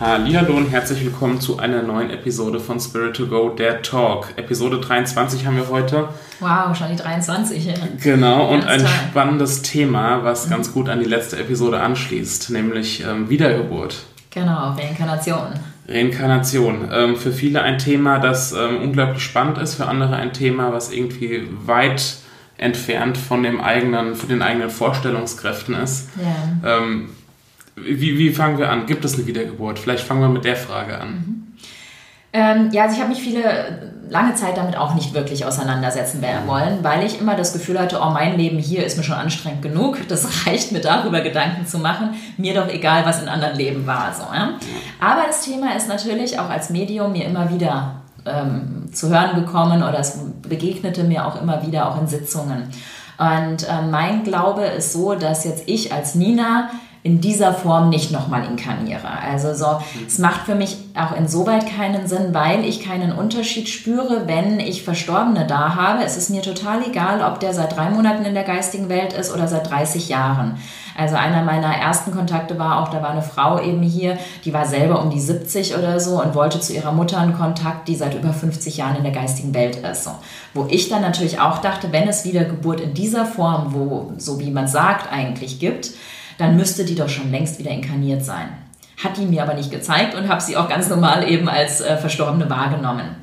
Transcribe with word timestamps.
Hallo 0.00 0.56
und 0.56 0.70
herzlich 0.70 1.04
willkommen 1.04 1.40
zu 1.40 1.58
einer 1.58 1.82
neuen 1.82 2.10
Episode 2.10 2.60
von 2.60 2.78
Spirit 2.78 3.16
to 3.16 3.26
Go, 3.26 3.48
der 3.48 3.82
Talk. 3.82 4.28
Episode 4.36 4.78
23 4.78 5.44
haben 5.44 5.56
wir 5.56 5.68
heute. 5.70 6.10
Wow, 6.38 6.76
schon 6.76 6.90
die 6.90 6.96
23. 6.96 7.66
Ja. 7.66 7.74
Genau, 8.00 8.48
und 8.48 8.64
ein 8.64 8.78
toll. 8.78 8.88
spannendes 9.10 9.62
Thema, 9.62 10.22
was 10.22 10.46
mhm. 10.46 10.50
ganz 10.50 10.72
gut 10.72 10.88
an 10.88 11.00
die 11.00 11.04
letzte 11.04 11.36
Episode 11.40 11.80
anschließt, 11.80 12.50
nämlich 12.50 13.04
ähm, 13.04 13.28
Wiedergeburt. 13.28 14.04
Genau, 14.30 14.70
Reinkarnation. 14.74 15.54
Reinkarnation. 15.88 16.88
Ähm, 16.92 17.16
für 17.16 17.32
viele 17.32 17.62
ein 17.62 17.78
Thema, 17.78 18.20
das 18.20 18.52
ähm, 18.52 18.80
unglaublich 18.80 19.24
spannend 19.24 19.58
ist, 19.58 19.74
für 19.74 19.86
andere 19.86 20.14
ein 20.14 20.32
Thema, 20.32 20.72
was 20.72 20.92
irgendwie 20.92 21.48
weit 21.66 22.18
entfernt 22.56 23.18
von 23.18 23.42
dem 23.42 23.60
eigenen, 23.60 24.14
von 24.14 24.28
den 24.28 24.42
eigenen 24.42 24.70
Vorstellungskräften 24.70 25.74
ist. 25.74 26.10
Ja. 26.22 26.78
Wie, 27.84 28.18
wie 28.18 28.30
fangen 28.30 28.58
wir 28.58 28.70
an? 28.70 28.86
Gibt 28.86 29.04
es 29.04 29.14
eine 29.14 29.26
Wiedergeburt? 29.26 29.78
Vielleicht 29.78 30.04
fangen 30.04 30.20
wir 30.20 30.28
mit 30.28 30.44
der 30.44 30.56
Frage 30.56 30.98
an. 30.98 31.08
Mhm. 31.08 31.42
Ähm, 32.32 32.68
ja, 32.72 32.82
also 32.82 32.94
ich 32.94 33.00
habe 33.00 33.10
mich 33.10 33.22
viele 33.22 33.98
lange 34.10 34.34
Zeit 34.34 34.56
damit 34.56 34.76
auch 34.76 34.94
nicht 34.94 35.14
wirklich 35.14 35.44
auseinandersetzen 35.44 36.24
wollen, 36.46 36.78
weil 36.82 37.04
ich 37.04 37.20
immer 37.20 37.36
das 37.36 37.52
Gefühl 37.52 37.78
hatte, 37.78 38.00
oh, 38.02 38.10
mein 38.10 38.36
Leben 38.36 38.58
hier 38.58 38.84
ist 38.84 38.96
mir 38.96 39.02
schon 39.02 39.16
anstrengend 39.16 39.62
genug. 39.62 39.98
Das 40.08 40.46
reicht 40.46 40.72
mir 40.72 40.80
darüber 40.80 41.20
Gedanken 41.20 41.66
zu 41.66 41.78
machen. 41.78 42.10
Mir 42.36 42.54
doch 42.54 42.68
egal, 42.68 43.04
was 43.04 43.22
in 43.22 43.28
anderen 43.28 43.56
Leben 43.56 43.86
war. 43.86 44.12
So, 44.14 44.22
ja? 44.34 44.54
Aber 45.00 45.22
das 45.26 45.42
Thema 45.42 45.74
ist 45.76 45.88
natürlich 45.88 46.38
auch 46.38 46.48
als 46.48 46.70
Medium 46.70 47.12
mir 47.12 47.26
immer 47.26 47.50
wieder 47.50 48.02
ähm, 48.26 48.88
zu 48.92 49.08
hören 49.08 49.34
gekommen 49.34 49.82
oder 49.82 49.98
es 49.98 50.18
begegnete 50.48 51.04
mir 51.04 51.26
auch 51.26 51.40
immer 51.40 51.66
wieder 51.66 51.90
auch 51.90 52.00
in 52.00 52.06
Sitzungen. 52.06 52.68
Und 53.18 53.68
äh, 53.68 53.82
mein 53.90 54.22
Glaube 54.22 54.62
ist 54.62 54.92
so, 54.92 55.14
dass 55.14 55.44
jetzt 55.44 55.64
ich 55.66 55.92
als 55.92 56.14
Nina 56.14 56.70
in 57.02 57.20
dieser 57.20 57.54
Form 57.54 57.90
nicht 57.90 58.10
nochmal 58.10 58.44
inkarniere. 58.44 59.08
Also 59.08 59.54
so, 59.54 59.80
es 60.06 60.18
macht 60.18 60.42
für 60.46 60.54
mich 60.54 60.76
auch 60.96 61.16
insoweit 61.16 61.66
keinen 61.66 62.06
Sinn, 62.08 62.34
weil 62.34 62.64
ich 62.64 62.84
keinen 62.84 63.12
Unterschied 63.12 63.68
spüre, 63.68 64.26
wenn 64.26 64.58
ich 64.58 64.82
Verstorbene 64.82 65.46
da 65.46 65.74
habe. 65.74 66.02
Es 66.02 66.16
ist 66.16 66.30
mir 66.30 66.42
total 66.42 66.86
egal, 66.86 67.22
ob 67.22 67.40
der 67.40 67.54
seit 67.54 67.76
drei 67.76 67.90
Monaten 67.90 68.24
in 68.24 68.34
der 68.34 68.42
geistigen 68.42 68.88
Welt 68.88 69.12
ist 69.12 69.32
oder 69.32 69.46
seit 69.46 69.70
30 69.70 70.08
Jahren. 70.08 70.58
Also 70.98 71.14
einer 71.14 71.44
meiner 71.44 71.72
ersten 71.72 72.10
Kontakte 72.10 72.58
war 72.58 72.82
auch, 72.82 72.88
da 72.88 73.00
war 73.00 73.10
eine 73.10 73.22
Frau 73.22 73.60
eben 73.60 73.82
hier, 73.82 74.18
die 74.44 74.52
war 74.52 74.66
selber 74.66 75.00
um 75.00 75.10
die 75.10 75.20
70 75.20 75.76
oder 75.76 76.00
so 76.00 76.20
und 76.20 76.34
wollte 76.34 76.58
zu 76.58 76.74
ihrer 76.74 76.90
Mutter 76.90 77.18
einen 77.18 77.38
Kontakt, 77.38 77.86
die 77.86 77.94
seit 77.94 78.16
über 78.16 78.32
50 78.32 78.78
Jahren 78.78 78.96
in 78.96 79.04
der 79.04 79.12
geistigen 79.12 79.54
Welt 79.54 79.76
ist. 79.76 80.02
So. 80.02 80.10
Wo 80.54 80.66
ich 80.68 80.88
dann 80.88 81.02
natürlich 81.02 81.40
auch 81.40 81.58
dachte, 81.58 81.92
wenn 81.92 82.08
es 82.08 82.24
Wiedergeburt 82.24 82.80
in 82.80 82.94
dieser 82.94 83.26
Form, 83.26 83.72
wo, 83.74 84.12
so 84.18 84.40
wie 84.40 84.50
man 84.50 84.66
sagt, 84.66 85.12
eigentlich 85.12 85.60
gibt, 85.60 85.92
dann 86.38 86.56
müsste 86.56 86.84
die 86.84 86.94
doch 86.94 87.08
schon 87.08 87.30
längst 87.30 87.58
wieder 87.58 87.70
inkarniert 87.70 88.24
sein. 88.24 88.48
Hat 89.02 89.16
die 89.16 89.26
mir 89.26 89.42
aber 89.42 89.54
nicht 89.54 89.70
gezeigt 89.70 90.14
und 90.14 90.28
habe 90.28 90.40
sie 90.40 90.56
auch 90.56 90.68
ganz 90.68 90.88
normal 90.88 91.28
eben 91.30 91.48
als 91.48 91.80
äh, 91.80 91.96
Verstorbene 91.96 92.48
wahrgenommen. 92.48 93.16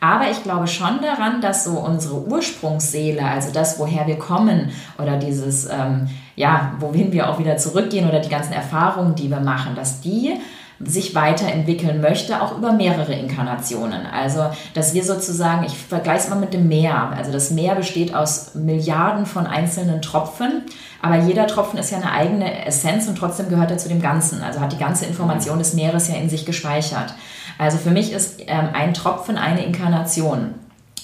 Aber 0.00 0.30
ich 0.30 0.42
glaube 0.42 0.66
schon 0.66 1.00
daran, 1.00 1.40
dass 1.40 1.64
so 1.64 1.78
unsere 1.78 2.26
Ursprungsseele, 2.26 3.24
also 3.24 3.50
das, 3.52 3.78
woher 3.78 4.06
wir 4.06 4.18
kommen 4.18 4.70
oder 4.98 5.16
dieses, 5.16 5.64
ähm, 5.66 6.08
ja, 6.36 6.74
wohin 6.80 7.12
wir 7.12 7.30
auch 7.30 7.38
wieder 7.38 7.56
zurückgehen 7.56 8.08
oder 8.08 8.20
die 8.20 8.28
ganzen 8.28 8.52
Erfahrungen, 8.52 9.14
die 9.14 9.30
wir 9.30 9.40
machen, 9.40 9.74
dass 9.74 10.02
die 10.02 10.34
sich 10.78 11.14
weiterentwickeln 11.14 12.02
möchte, 12.02 12.42
auch 12.42 12.58
über 12.58 12.72
mehrere 12.72 13.14
Inkarnationen. 13.14 14.04
Also, 14.06 14.50
dass 14.74 14.92
wir 14.92 15.02
sozusagen, 15.04 15.64
ich 15.64 15.76
vergleiche 15.76 16.24
es 16.24 16.28
mal 16.28 16.38
mit 16.38 16.52
dem 16.52 16.68
Meer. 16.68 17.12
Also 17.16 17.32
das 17.32 17.50
Meer 17.50 17.74
besteht 17.74 18.14
aus 18.14 18.54
Milliarden 18.54 19.24
von 19.24 19.46
einzelnen 19.46 20.02
Tropfen, 20.02 20.64
aber 21.02 21.16
jeder 21.16 21.46
Tropfen 21.46 21.78
ist 21.78 21.90
ja 21.90 21.98
eine 21.98 22.10
eigene 22.10 22.66
Essenz 22.66 23.06
und 23.06 23.16
trotzdem 23.16 23.48
gehört 23.48 23.70
er 23.70 23.78
zu 23.78 23.88
dem 23.88 24.00
Ganzen. 24.00 24.42
Also 24.42 24.60
hat 24.60 24.72
die 24.72 24.78
ganze 24.78 25.06
Information 25.06 25.58
des 25.58 25.74
Meeres 25.74 26.08
ja 26.08 26.14
in 26.16 26.28
sich 26.28 26.46
gespeichert. 26.46 27.14
Also 27.58 27.78
für 27.78 27.90
mich 27.90 28.12
ist 28.12 28.40
ähm, 28.46 28.68
ein 28.72 28.94
Tropfen 28.94 29.36
eine 29.36 29.64
Inkarnation. 29.64 30.54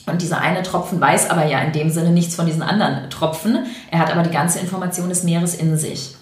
Und 0.06 0.20
dieser 0.20 0.40
eine 0.40 0.62
Tropfen 0.62 1.00
weiß 1.00 1.30
aber 1.30 1.46
ja 1.46 1.60
in 1.60 1.72
dem 1.72 1.90
Sinne 1.90 2.10
nichts 2.10 2.34
von 2.34 2.46
diesen 2.46 2.62
anderen 2.62 3.08
Tropfen. 3.10 3.66
Er 3.90 4.00
hat 4.00 4.10
aber 4.10 4.22
die 4.22 4.30
ganze 4.30 4.58
Information 4.58 5.08
des 5.08 5.22
Meeres 5.22 5.54
in 5.54 5.78
sich. 5.78 6.16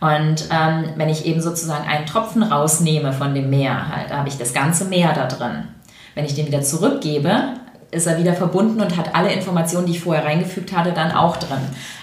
Und 0.00 0.48
ähm, 0.50 0.90
wenn 0.96 1.08
ich 1.08 1.26
eben 1.26 1.40
sozusagen 1.40 1.88
einen 1.88 2.06
Tropfen 2.06 2.42
rausnehme 2.42 3.12
von 3.12 3.34
dem 3.34 3.50
Meer, 3.50 3.88
halt, 3.88 4.10
da 4.10 4.18
habe 4.18 4.28
ich 4.28 4.36
das 4.36 4.52
ganze 4.52 4.84
Meer 4.86 5.12
da 5.14 5.26
drin. 5.26 5.68
Wenn 6.14 6.24
ich 6.24 6.34
den 6.34 6.46
wieder 6.46 6.60
zurückgebe, 6.60 7.54
ist 7.92 8.06
er 8.06 8.18
wieder 8.18 8.32
verbunden 8.32 8.80
und 8.80 8.96
hat 8.96 9.14
alle 9.14 9.30
Informationen, 9.30 9.86
die 9.86 9.92
ich 9.92 10.00
vorher 10.00 10.24
reingefügt 10.24 10.74
hatte, 10.74 10.92
dann 10.92 11.12
auch 11.12 11.36
drin. 11.36 11.60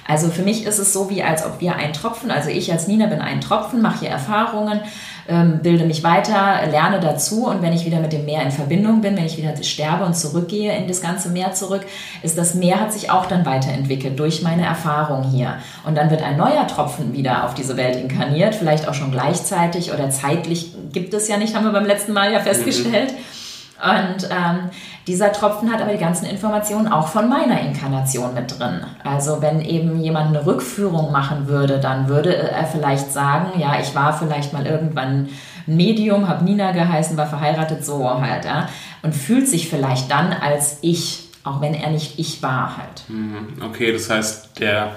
Also 0.08 0.30
für 0.30 0.44
mich 0.44 0.66
ist 0.66 0.78
es 0.78 0.94
so, 0.94 1.10
wie 1.10 1.24
als 1.24 1.44
ob 1.44 1.60
wir 1.62 1.76
einen 1.76 1.94
Tropfen, 1.94 2.30
also 2.30 2.50
ich 2.50 2.72
als 2.72 2.88
Nina 2.88 3.08
bin 3.08 3.22
ein 3.22 3.42
Tropfen, 3.42 3.82
mache 3.82 4.02
hier 4.02 4.10
Erfahrungen, 4.10 4.82
ähm, 5.28 5.60
bilde 5.64 5.86
mich 5.86 6.04
weiter, 6.04 6.68
lerne 6.70 7.00
dazu 7.00 7.48
und 7.48 7.64
wenn 7.64 7.74
ich 7.74 7.86
wieder 7.86 8.00
mit 8.00 8.14
dem 8.14 8.26
Meer 8.26 8.44
in 8.44 8.52
Verbindung 8.52 9.02
bin, 9.02 9.18
wenn 9.18 9.26
ich 9.26 9.38
wieder 9.38 9.56
sterbe 9.64 10.06
und 10.06 10.16
zurückgehe 10.16 10.76
in 10.78 10.88
das 10.88 11.02
ganze 11.02 11.30
Meer 11.30 11.54
zurück, 11.54 11.86
ist 12.22 12.38
das 12.38 12.54
Meer 12.54 12.80
hat 12.80 12.94
sich 12.94 13.10
auch 13.10 13.26
dann 13.26 13.46
weiterentwickelt 13.46 14.20
durch 14.20 14.44
meine 14.44 14.66
Erfahrung 14.66 15.24
hier. 15.24 15.56
Und 15.88 15.98
dann 15.98 16.12
wird 16.12 16.22
ein 16.22 16.38
neuer 16.38 16.68
Tropfen 16.68 17.14
wieder 17.14 17.46
auf 17.46 17.56
diese 17.56 17.78
Welt 17.78 17.96
inkarniert, 17.96 18.54
vielleicht 18.54 18.88
auch 18.88 18.94
schon 18.94 19.12
gleichzeitig 19.12 19.92
oder 19.92 20.12
zeitlich 20.12 20.72
gibt 20.92 21.16
es 21.16 21.28
ja 21.28 21.38
nicht, 21.38 21.56
haben 21.56 21.66
wir 21.66 21.72
beim 21.72 21.86
letzten 21.86 22.14
Mal 22.14 22.32
ja 22.32 22.40
festgestellt. 22.40 23.12
Mhm. 23.12 23.39
Und 23.82 24.30
ähm, 24.30 24.70
dieser 25.08 25.32
Tropfen 25.32 25.72
hat 25.72 25.82
aber 25.82 25.94
die 25.94 26.00
ganzen 26.00 26.26
Informationen 26.26 26.88
auch 26.88 27.08
von 27.08 27.30
meiner 27.30 27.62
Inkarnation 27.62 28.34
mit 28.34 28.60
drin. 28.60 28.82
Also 29.04 29.42
wenn 29.42 29.62
eben 29.62 30.02
jemand 30.02 30.36
eine 30.36 30.46
Rückführung 30.46 31.12
machen 31.12 31.48
würde, 31.48 31.80
dann 31.80 32.10
würde 32.10 32.36
er 32.36 32.66
vielleicht 32.66 33.14
sagen, 33.14 33.60
ja, 33.60 33.80
ich 33.80 33.96
war 33.96 34.12
vielleicht 34.14 34.52
mal 34.52 34.66
irgendwann 34.66 35.30
Medium, 35.66 36.28
habe 36.28 36.44
Nina 36.44 36.72
geheißen, 36.72 37.16
war 37.16 37.28
verheiratet, 37.28 37.86
so 37.86 38.10
halt, 38.10 38.46
ja, 38.46 38.68
und 39.02 39.16
fühlt 39.16 39.48
sich 39.48 39.70
vielleicht 39.70 40.12
dann 40.12 40.34
als 40.34 40.80
ich, 40.82 41.30
auch 41.44 41.62
wenn 41.62 41.74
er 41.74 41.92
nicht 41.92 42.20
ich 42.20 42.44
war 42.44 42.78
halt. 42.78 43.04
Mhm. 43.08 43.62
Okay, 43.64 43.94
das 43.94 44.10
heißt, 44.10 44.60
der 44.60 44.92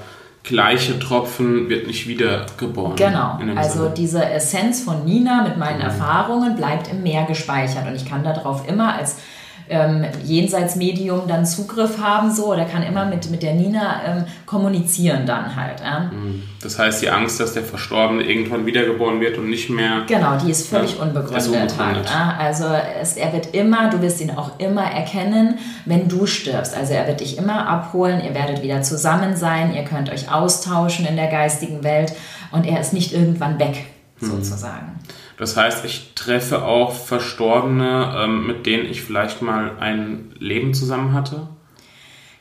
gleiche 0.44 0.98
Tropfen 0.98 1.68
wird 1.68 1.86
nicht 1.86 2.08
wiedergeboren. 2.08 2.96
Genau. 2.96 3.38
Also 3.56 3.84
Sinne. 3.84 3.94
diese 3.96 4.24
Essenz 4.24 4.82
von 4.82 5.04
Nina 5.04 5.42
mit 5.44 5.56
meinen 5.56 5.78
mhm. 5.78 5.84
Erfahrungen 5.84 6.56
bleibt 6.56 6.90
im 6.90 7.02
Meer 7.02 7.24
gespeichert 7.24 7.86
und 7.86 7.94
ich 7.94 8.08
kann 8.08 8.24
darauf 8.24 8.68
immer 8.68 8.94
als 8.94 9.18
ähm, 9.68 10.04
Jenseitsmedium 10.24 11.22
dann 11.26 11.46
Zugriff 11.46 11.98
haben 11.98 12.32
so 12.32 12.52
oder 12.52 12.64
kann 12.64 12.82
immer 12.82 13.06
mit, 13.06 13.30
mit 13.30 13.42
der 13.42 13.54
Nina 13.54 14.00
ähm, 14.06 14.24
kommunizieren 14.46 15.26
dann 15.26 15.56
halt. 15.56 15.80
Ja. 15.80 16.10
Mhm. 16.12 16.42
Das 16.62 16.78
heißt, 16.78 17.02
die 17.02 17.10
Angst, 17.10 17.40
dass 17.40 17.54
der 17.54 17.62
Verstorbene 17.62 18.22
irgendwann 18.22 18.66
wiedergeboren 18.66 19.20
wird 19.20 19.38
und 19.38 19.50
nicht 19.50 19.70
mehr... 19.70 20.02
Genau, 20.06 20.36
die 20.36 20.50
ist 20.50 20.68
völlig 20.68 20.96
ja, 20.96 21.02
unbegründet. 21.02 21.38
Ist 21.38 21.48
unbegründet. 21.48 21.78
Halt, 21.78 22.10
ja. 22.10 22.36
Also 22.38 22.64
es, 23.00 23.16
er 23.16 23.32
wird 23.32 23.54
immer, 23.54 23.90
du 23.90 24.00
wirst 24.02 24.20
ihn 24.20 24.30
auch 24.30 24.58
immer 24.58 24.84
erkennen, 24.84 25.58
wenn 25.86 26.08
du 26.08 26.26
stirbst. 26.26 26.76
Also 26.76 26.92
er 26.92 27.06
wird 27.08 27.20
dich 27.20 27.38
immer 27.38 27.66
abholen, 27.66 28.22
ihr 28.24 28.34
werdet 28.34 28.62
wieder 28.62 28.82
zusammen 28.82 29.36
sein, 29.36 29.74
ihr 29.74 29.84
könnt 29.84 30.10
euch 30.10 30.32
austauschen 30.32 31.06
in 31.06 31.16
der 31.16 31.28
geistigen 31.28 31.82
Welt 31.82 32.12
und 32.52 32.66
er 32.66 32.80
ist 32.80 32.92
nicht 32.92 33.12
irgendwann 33.12 33.58
weg, 33.58 33.86
mhm. 34.20 34.26
sozusagen. 34.26 34.98
Das 35.42 35.56
heißt, 35.56 35.84
ich 35.84 36.12
treffe 36.14 36.64
auch 36.64 36.92
Verstorbene, 36.92 38.14
ähm, 38.16 38.46
mit 38.46 38.64
denen 38.64 38.88
ich 38.88 39.02
vielleicht 39.02 39.42
mal 39.42 39.72
ein 39.80 40.32
Leben 40.38 40.72
zusammen 40.72 41.14
hatte. 41.14 41.48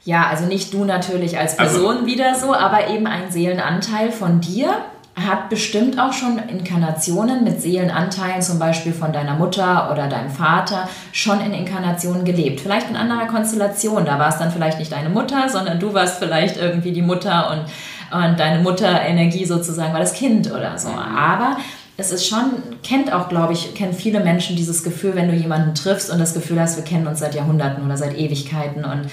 Ja, 0.06 0.28
also 0.28 0.46
nicht 0.46 0.72
du 0.72 0.86
natürlich 0.86 1.36
als 1.36 1.58
also 1.58 1.78
Person 1.80 1.96
also, 1.96 2.06
wieder 2.06 2.36
so, 2.36 2.54
aber 2.54 2.90
eben 2.90 3.08
ein 3.08 3.32
Seelenanteil 3.32 4.12
von 4.12 4.40
dir 4.40 4.70
hat 5.16 5.50
bestimmt 5.50 6.00
auch 6.00 6.14
schon 6.14 6.38
Inkarnationen 6.38 7.44
mit 7.44 7.60
Seelenanteilen, 7.60 8.44
zum 8.44 8.60
Beispiel 8.60 8.94
von 8.94 9.12
deiner 9.12 9.34
Mutter 9.34 9.92
oder 9.92 10.08
deinem 10.08 10.30
Vater, 10.30 10.88
schon 11.12 11.42
in 11.42 11.56
Inkarnationen 11.56 12.24
gelebt. 12.24 12.60
Vielleicht 12.60 12.92
in 12.92 12.96
anderer 12.96 13.26
Konstellation. 13.26 14.06
Da 14.06 14.20
war 14.20 14.30
es 14.30 14.38
dann 14.38 14.52
vielleicht 14.52 14.78
nicht 14.78 14.92
deine 14.92 15.10
Mutter, 15.10 15.50
sondern 15.50 15.80
du 15.80 15.96
warst 15.96 16.20
vielleicht 16.20 16.58
irgendwie 16.58 16.92
die 16.92 17.02
Mutter 17.02 17.50
und, 17.50 17.62
und 18.16 18.40
deine 18.40 18.62
Mutterenergie 18.62 19.46
sozusagen 19.46 19.92
war 19.92 20.00
das 20.00 20.14
Kind 20.14 20.52
oder 20.52 20.78
so. 20.78 20.90
Aber 20.90 21.58
es 22.02 22.12
ist 22.12 22.28
schon, 22.28 22.64
kennt 22.84 23.14
auch, 23.14 23.30
glaube 23.30 23.54
ich, 23.54 23.76
kennen 23.76 23.94
viele 23.94 24.20
Menschen 24.20 24.56
dieses 24.56 24.84
Gefühl, 24.84 25.16
wenn 25.16 25.30
du 25.30 25.36
jemanden 25.36 25.76
triffst 25.76 26.12
und 26.12 26.20
das 26.20 26.34
Gefühl 26.34 26.60
hast, 26.60 26.76
wir 26.76 26.84
kennen 26.84 27.08
uns 27.08 27.20
seit 27.20 27.36
Jahrhunderten 27.36 27.86
oder 27.86 27.96
seit 27.96 28.18
Ewigkeiten 28.18 28.84
und 28.84 29.04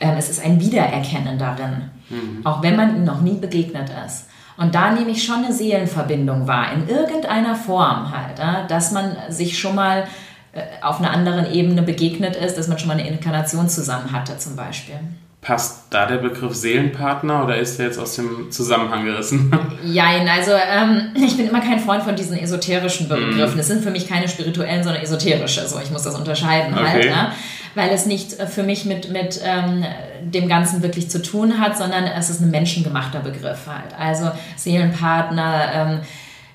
ähm, 0.00 0.14
es 0.18 0.28
ist 0.28 0.44
ein 0.44 0.60
Wiedererkennen 0.60 1.38
darin, 1.38 1.90
mhm. 2.10 2.44
auch 2.44 2.62
wenn 2.62 2.76
man 2.76 2.96
ihm 2.96 3.04
noch 3.04 3.22
nie 3.22 3.38
begegnet 3.38 3.90
ist. 4.06 4.26
Und 4.56 4.74
da 4.74 4.92
nehme 4.92 5.10
ich 5.10 5.24
schon 5.24 5.44
eine 5.44 5.52
Seelenverbindung 5.52 6.46
wahr, 6.46 6.72
in 6.72 6.88
irgendeiner 6.88 7.56
Form 7.56 8.12
halt, 8.12 8.38
ja? 8.38 8.66
dass 8.68 8.92
man 8.92 9.16
sich 9.28 9.58
schon 9.58 9.74
mal 9.74 10.04
äh, 10.52 10.62
auf 10.82 11.00
einer 11.00 11.10
anderen 11.10 11.50
Ebene 11.50 11.82
begegnet 11.82 12.36
ist, 12.36 12.56
dass 12.56 12.68
man 12.68 12.78
schon 12.78 12.88
mal 12.88 12.98
eine 12.98 13.08
Inkarnation 13.08 13.68
zusammen 13.68 14.12
hatte 14.12 14.38
zum 14.38 14.54
Beispiel. 14.54 14.96
Passt 15.44 15.88
da 15.90 16.06
der 16.06 16.16
Begriff 16.16 16.54
Seelenpartner 16.54 17.44
oder 17.44 17.58
ist 17.58 17.78
er 17.78 17.84
jetzt 17.84 17.98
aus 17.98 18.16
dem 18.16 18.50
Zusammenhang 18.50 19.04
gerissen? 19.04 19.52
Jein, 19.84 20.26
also 20.26 20.52
ähm, 20.52 21.10
ich 21.14 21.36
bin 21.36 21.46
immer 21.46 21.60
kein 21.60 21.80
Freund 21.80 22.02
von 22.02 22.16
diesen 22.16 22.38
esoterischen 22.38 23.10
Begriffen. 23.10 23.56
Mm. 23.56 23.60
Es 23.60 23.66
sind 23.66 23.82
für 23.82 23.90
mich 23.90 24.08
keine 24.08 24.26
spirituellen, 24.26 24.82
sondern 24.82 25.02
esoterische. 25.02 25.68
So, 25.68 25.78
ich 25.80 25.90
muss 25.90 26.02
das 26.02 26.14
unterscheiden 26.14 26.74
halt, 26.74 26.86
okay. 26.86 26.94
halt, 26.94 27.04
ja? 27.04 27.32
weil 27.74 27.90
es 27.90 28.06
nicht 28.06 28.40
äh, 28.40 28.46
für 28.46 28.62
mich 28.62 28.86
mit, 28.86 29.12
mit 29.12 29.38
ähm, 29.44 29.84
dem 30.22 30.48
Ganzen 30.48 30.82
wirklich 30.82 31.10
zu 31.10 31.20
tun 31.20 31.60
hat, 31.60 31.76
sondern 31.76 32.04
es 32.04 32.30
ist 32.30 32.40
ein 32.40 32.50
menschengemachter 32.50 33.20
Begriff 33.20 33.66
halt. 33.66 33.92
Also 33.98 34.30
Seelenpartner, 34.56 35.72
ähm, 35.74 36.00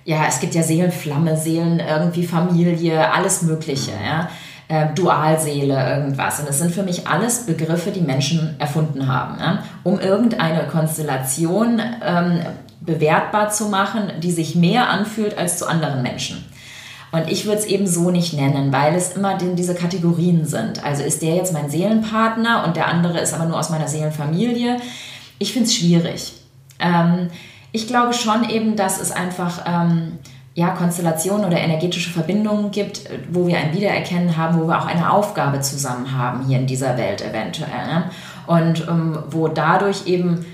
ja, 0.03 0.25
es 0.27 0.39
gibt 0.39 0.55
ja 0.55 0.63
Seelenflamme, 0.63 1.37
Seelen 1.37 1.79
irgendwie 1.79 2.25
Familie, 2.25 3.13
alles 3.13 3.43
Mögliche, 3.43 3.91
ja 3.91 4.29
äh, 4.69 4.93
Dualseele, 4.93 5.73
irgendwas. 5.95 6.39
Und 6.39 6.47
das 6.47 6.59
sind 6.59 6.71
für 6.71 6.83
mich 6.83 7.07
alles 7.07 7.45
Begriffe, 7.45 7.91
die 7.91 8.01
Menschen 8.01 8.55
erfunden 8.59 9.07
haben, 9.07 9.39
ja? 9.39 9.63
um 9.83 9.99
irgendeine 9.99 10.67
Konstellation 10.67 11.81
ähm, 12.05 12.41
bewertbar 12.79 13.49
zu 13.49 13.67
machen, 13.67 14.11
die 14.21 14.31
sich 14.31 14.55
mehr 14.55 14.89
anfühlt 14.89 15.37
als 15.37 15.57
zu 15.57 15.67
anderen 15.67 16.01
Menschen. 16.01 16.45
Und 17.11 17.29
ich 17.31 17.45
würde 17.45 17.57
es 17.57 17.65
eben 17.65 17.87
so 17.87 18.11
nicht 18.11 18.33
nennen, 18.33 18.71
weil 18.71 18.93
es 18.93 19.13
immer 19.13 19.35
diese 19.37 19.73
Kategorien 19.73 20.45
sind. 20.45 20.83
Also 20.85 21.03
ist 21.03 21.23
der 21.23 21.35
jetzt 21.35 21.53
mein 21.53 21.71
Seelenpartner 21.71 22.63
und 22.65 22.75
der 22.75 22.87
andere 22.87 23.19
ist 23.19 23.33
aber 23.33 23.45
nur 23.45 23.57
aus 23.57 23.71
meiner 23.71 23.87
Seelenfamilie. 23.87 24.77
Ich 25.39 25.53
finde 25.53 25.67
es 25.67 25.75
schwierig. 25.75 26.33
Ähm, 26.79 27.29
ich 27.71 27.87
glaube 27.87 28.13
schon 28.13 28.47
eben, 28.47 28.75
dass 28.75 29.01
es 29.01 29.11
einfach 29.11 29.63
ähm, 29.65 30.19
ja, 30.55 30.69
Konstellationen 30.69 31.45
oder 31.45 31.57
energetische 31.57 32.09
Verbindungen 32.09 32.71
gibt, 32.71 33.01
wo 33.31 33.47
wir 33.47 33.57
ein 33.57 33.73
Wiedererkennen 33.73 34.35
haben, 34.35 34.59
wo 34.59 34.67
wir 34.67 34.77
auch 34.77 34.87
eine 34.87 35.11
Aufgabe 35.11 35.61
zusammen 35.61 36.17
haben 36.17 36.45
hier 36.45 36.57
in 36.57 36.67
dieser 36.67 36.97
Welt 36.97 37.21
eventuell. 37.21 37.87
Ne? 37.87 38.03
Und 38.47 38.87
ähm, 38.87 39.17
wo 39.29 39.47
dadurch 39.47 40.07
eben, 40.07 40.45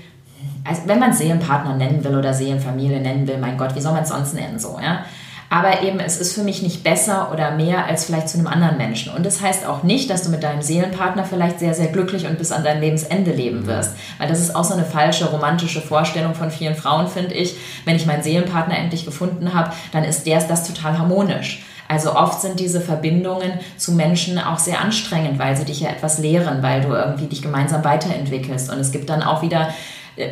also 0.64 0.82
wenn 0.86 0.98
man 0.98 1.12
Seelenpartner 1.12 1.74
nennen 1.76 2.04
will 2.04 2.16
oder 2.16 2.34
Seelenfamilie 2.34 3.00
nennen 3.00 3.26
will, 3.26 3.38
mein 3.38 3.56
Gott, 3.56 3.74
wie 3.74 3.80
soll 3.80 3.94
man 3.94 4.02
es 4.02 4.10
sonst 4.10 4.34
nennen 4.34 4.58
so, 4.58 4.78
ja? 4.80 5.04
Aber 5.48 5.82
eben, 5.82 6.00
es 6.00 6.18
ist 6.18 6.34
für 6.34 6.42
mich 6.42 6.62
nicht 6.62 6.82
besser 6.82 7.30
oder 7.32 7.52
mehr 7.52 7.86
als 7.86 8.04
vielleicht 8.04 8.28
zu 8.28 8.38
einem 8.38 8.48
anderen 8.48 8.76
Menschen. 8.76 9.14
Und 9.14 9.24
das 9.24 9.40
heißt 9.40 9.66
auch 9.66 9.82
nicht, 9.82 10.10
dass 10.10 10.22
du 10.22 10.30
mit 10.30 10.42
deinem 10.42 10.62
Seelenpartner 10.62 11.24
vielleicht 11.24 11.60
sehr, 11.60 11.74
sehr 11.74 11.86
glücklich 11.88 12.26
und 12.26 12.38
bis 12.38 12.52
an 12.52 12.64
dein 12.64 12.80
Lebensende 12.80 13.32
leben 13.32 13.66
wirst. 13.66 13.92
Weil 14.18 14.28
das 14.28 14.40
ist 14.40 14.56
auch 14.56 14.64
so 14.64 14.74
eine 14.74 14.84
falsche 14.84 15.26
romantische 15.26 15.80
Vorstellung 15.80 16.34
von 16.34 16.50
vielen 16.50 16.74
Frauen, 16.74 17.06
finde 17.06 17.34
ich. 17.34 17.56
Wenn 17.84 17.96
ich 17.96 18.06
meinen 18.06 18.22
Seelenpartner 18.22 18.76
endlich 18.76 19.04
gefunden 19.04 19.54
habe, 19.54 19.70
dann 19.92 20.04
ist 20.04 20.26
der 20.26 20.40
das 20.40 20.66
total 20.66 20.98
harmonisch. 20.98 21.64
Also 21.88 22.14
oft 22.14 22.40
sind 22.40 22.58
diese 22.58 22.80
Verbindungen 22.80 23.52
zu 23.76 23.92
Menschen 23.92 24.38
auch 24.38 24.58
sehr 24.58 24.80
anstrengend, 24.80 25.38
weil 25.38 25.56
sie 25.56 25.64
dich 25.64 25.80
ja 25.80 25.90
etwas 25.90 26.18
lehren, 26.18 26.62
weil 26.62 26.80
du 26.80 26.88
irgendwie 26.88 27.26
dich 27.26 27.42
gemeinsam 27.42 27.84
weiterentwickelst. 27.84 28.70
Und 28.70 28.80
es 28.80 28.90
gibt 28.90 29.08
dann 29.08 29.22
auch 29.22 29.42
wieder 29.42 29.68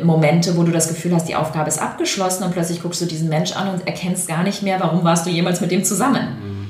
Momente, 0.03 0.57
wo 0.57 0.63
du 0.63 0.71
das 0.71 0.87
Gefühl 0.87 1.13
hast, 1.13 1.27
die 1.27 1.35
Aufgabe 1.35 1.67
ist 1.67 1.79
abgeschlossen 1.79 2.43
und 2.43 2.51
plötzlich 2.51 2.81
guckst 2.81 3.01
du 3.01 3.05
diesen 3.05 3.29
Mensch 3.29 3.55
an 3.55 3.69
und 3.69 3.87
erkennst 3.87 4.27
gar 4.27 4.43
nicht 4.43 4.63
mehr, 4.63 4.79
warum 4.79 5.03
warst 5.03 5.25
du 5.25 5.29
jemals 5.29 5.61
mit 5.61 5.71
dem 5.71 5.83
zusammen. 5.83 6.27
Mhm. 6.41 6.67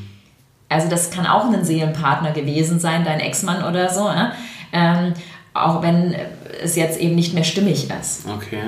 Also 0.67 0.89
das 0.89 1.11
kann 1.11 1.25
auch 1.25 1.45
ein 1.45 1.63
Seelenpartner 1.63 2.31
gewesen 2.31 2.79
sein, 2.79 3.05
dein 3.05 3.19
Ex-Mann 3.19 3.63
oder 3.63 3.89
so, 3.89 4.05
ne? 4.05 4.33
ähm, 4.73 5.13
auch 5.53 5.81
wenn 5.81 6.15
es 6.61 6.75
jetzt 6.75 6.99
eben 6.99 7.15
nicht 7.15 7.33
mehr 7.33 7.43
stimmig 7.43 7.89
ist. 7.89 8.25
Okay. 8.27 8.63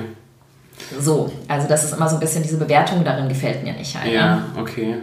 So, 0.98 1.30
also 1.48 1.68
das 1.68 1.84
ist 1.84 1.94
immer 1.94 2.08
so 2.08 2.16
ein 2.16 2.20
bisschen 2.20 2.42
diese 2.42 2.56
Bewertung 2.56 3.04
darin 3.04 3.28
gefällt 3.28 3.64
mir 3.64 3.74
nicht 3.74 3.98
halt. 3.98 4.12
Ja, 4.12 4.36
ne? 4.36 4.44
okay. 4.58 4.94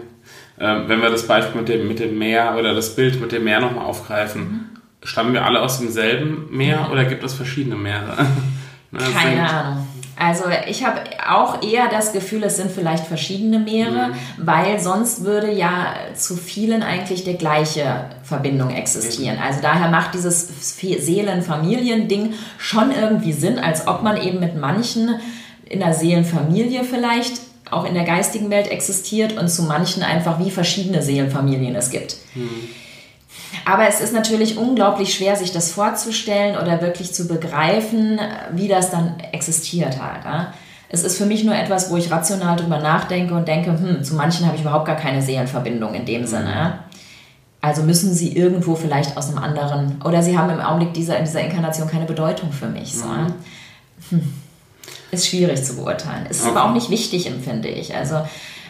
Ähm, 0.60 0.86
wenn 0.88 1.02
wir 1.02 1.10
das 1.10 1.28
Beispiel 1.28 1.60
mit 1.62 1.70
dem, 1.70 1.88
mit 1.88 2.00
dem 2.00 2.18
Meer 2.18 2.56
oder 2.58 2.74
das 2.74 2.96
Bild 2.96 3.20
mit 3.20 3.32
dem 3.32 3.44
Meer 3.44 3.60
nochmal 3.60 3.86
aufgreifen, 3.86 4.42
mhm. 4.42 4.60
stammen 5.04 5.34
wir 5.34 5.46
alle 5.46 5.62
aus 5.62 5.80
demselben 5.80 6.48
Meer 6.50 6.86
mhm. 6.86 6.92
oder 6.92 7.06
gibt 7.06 7.24
es 7.24 7.34
verschiedene 7.34 7.76
Meere? 7.76 8.16
Keine 8.98 9.50
Ahnung. 9.50 9.88
Also 10.18 10.46
ich 10.68 10.86
habe 10.86 11.02
auch 11.28 11.62
eher 11.62 11.90
das 11.90 12.14
Gefühl, 12.14 12.44
es 12.44 12.56
sind 12.56 12.72
vielleicht 12.72 13.06
verschiedene 13.06 13.60
Meere, 13.60 14.10
mhm. 14.10 14.14
weil 14.38 14.80
sonst 14.80 15.26
würde 15.26 15.52
ja 15.52 15.94
zu 16.16 16.38
vielen 16.38 16.84
eigentlich 16.84 17.26
der 17.26 17.34
gleiche 17.34 18.06
Verbindung 18.24 18.70
existieren. 18.70 19.38
Also 19.46 19.60
daher 19.62 19.90
macht 19.90 20.14
dieses 20.14 20.48
Seelen-Familien-Ding 20.80 22.34
schon 22.58 22.92
irgendwie 22.92 23.34
Sinn, 23.34 23.60
als 23.60 23.88
ob 23.88 24.04
man 24.04 24.16
eben 24.16 24.40
mit 24.40 24.56
manchen 24.56 25.20
in 25.66 25.80
der 25.80 25.94
Seelenfamilie 25.94 26.86
vielleicht 26.86 27.42
auch 27.70 27.86
in 27.86 27.94
der 27.94 28.04
geistigen 28.04 28.50
Welt 28.50 28.68
existiert 28.68 29.38
und 29.38 29.50
zu 29.50 29.64
manchen 29.64 30.02
einfach 30.02 30.40
wie 30.40 30.52
verschiedene 30.52 31.02
Seelenfamilien 31.02 31.76
es 31.76 31.90
gibt. 31.90 32.16
Mhm. 32.36 32.70
Aber 33.66 33.88
es 33.88 34.02
ist 34.02 34.14
natürlich 34.14 34.58
unglaublich 34.58 35.14
schwer, 35.14 35.36
sich 35.36 35.52
das 35.52 35.72
vorzustellen 35.72 36.58
oder 36.58 36.82
wirklich 36.82 37.14
zu 37.14 37.28
begreifen, 37.28 38.20
wie 38.52 38.68
das 38.68 38.92
dann 38.92 39.20
existiert 39.32 40.02
halt. 40.02 40.24
Ja? 40.24 40.54
Es 40.90 41.04
ist 41.04 41.18
für 41.18 41.26
mich 41.26 41.44
nur 41.44 41.56
etwas, 41.56 41.90
wo 41.90 41.98
ich 41.98 42.12
rational 42.12 42.58
drüber 42.58 42.80
nachdenke 42.80 43.34
und 43.34 43.48
denke, 43.48 43.72
hm, 43.72 44.04
zu 44.04 44.16
manchen 44.16 44.46
habe 44.46 44.56
ich 44.56 44.62
überhaupt 44.62 44.86
gar 44.86 44.96
keine 44.96 45.22
Seelenverbindung 45.22 45.94
in 45.94 46.06
dem 46.06 46.26
Sinne. 46.26 46.52
Ja? 46.52 46.80
Also 47.62 47.82
müssen 47.82 48.14
sie 48.14 48.36
irgendwo 48.36 48.76
vielleicht 48.76 49.18
aus 49.18 49.30
einem 49.30 49.40
anderen, 49.40 50.02
oder 50.06 50.22
sie 50.22 50.38
haben 50.38 50.52
im 50.52 50.60
Augenblick 50.60 50.94
dieser, 50.94 51.18
in 51.18 51.26
dieser 51.26 51.42
Inkarnation 51.42 51.90
keine 51.90 52.06
Bedeutung 52.06 52.52
für 52.52 52.68
mich. 52.68 52.96
So. 52.96 53.08
Mhm. 53.08 53.34
Hm. 54.12 54.34
Ist 55.10 55.28
schwierig 55.28 55.64
zu 55.64 55.76
beurteilen. 55.76 56.28
Ist 56.30 56.42
okay. 56.42 56.52
aber 56.52 56.66
auch 56.66 56.74
nicht 56.74 56.92
wichtig, 56.92 57.26
empfinde 57.26 57.70
ich. 57.70 57.96
Also 57.96 58.22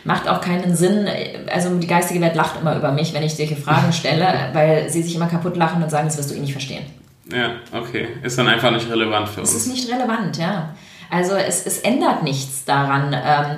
macht 0.06 0.30
auch 0.30 0.40
keinen 0.40 0.76
Sinn. 0.76 1.08
Also 1.52 1.76
die 1.78 1.88
geistige 1.88 2.22
Welt 2.22 2.36
lacht 2.36 2.62
immer 2.62 2.78
über 2.78 2.92
mich, 2.92 3.14
wenn 3.14 3.24
ich 3.24 3.36
solche 3.36 3.58
Fragen 3.58 3.92
stelle, 3.94 4.28
weil 4.54 4.90
sie 4.90 5.04
sich 5.04 5.16
immer 5.16 5.28
kaputt 5.28 5.58
lachen 5.58 5.84
und 5.84 5.90
sagen, 5.90 6.08
das 6.08 6.18
wirst 6.18 6.32
du 6.32 6.36
eh 6.36 6.40
nicht 6.40 6.54
verstehen. 6.54 6.86
Ja, 7.32 7.56
okay. 7.72 8.08
Ist 8.24 8.38
dann 8.38 8.48
einfach 8.48 8.72
nicht 8.72 8.90
relevant 8.90 9.28
für 9.28 9.42
uns. 9.42 9.50
Es 9.50 9.66
ist 9.66 9.68
nicht 9.68 9.92
relevant, 9.92 10.38
ja. 10.38 10.76
Also 11.10 11.36
es, 11.36 11.66
es 11.66 11.80
ändert 11.80 12.24
nichts 12.24 12.66
daran. 12.66 13.14
Ähm, 13.14 13.58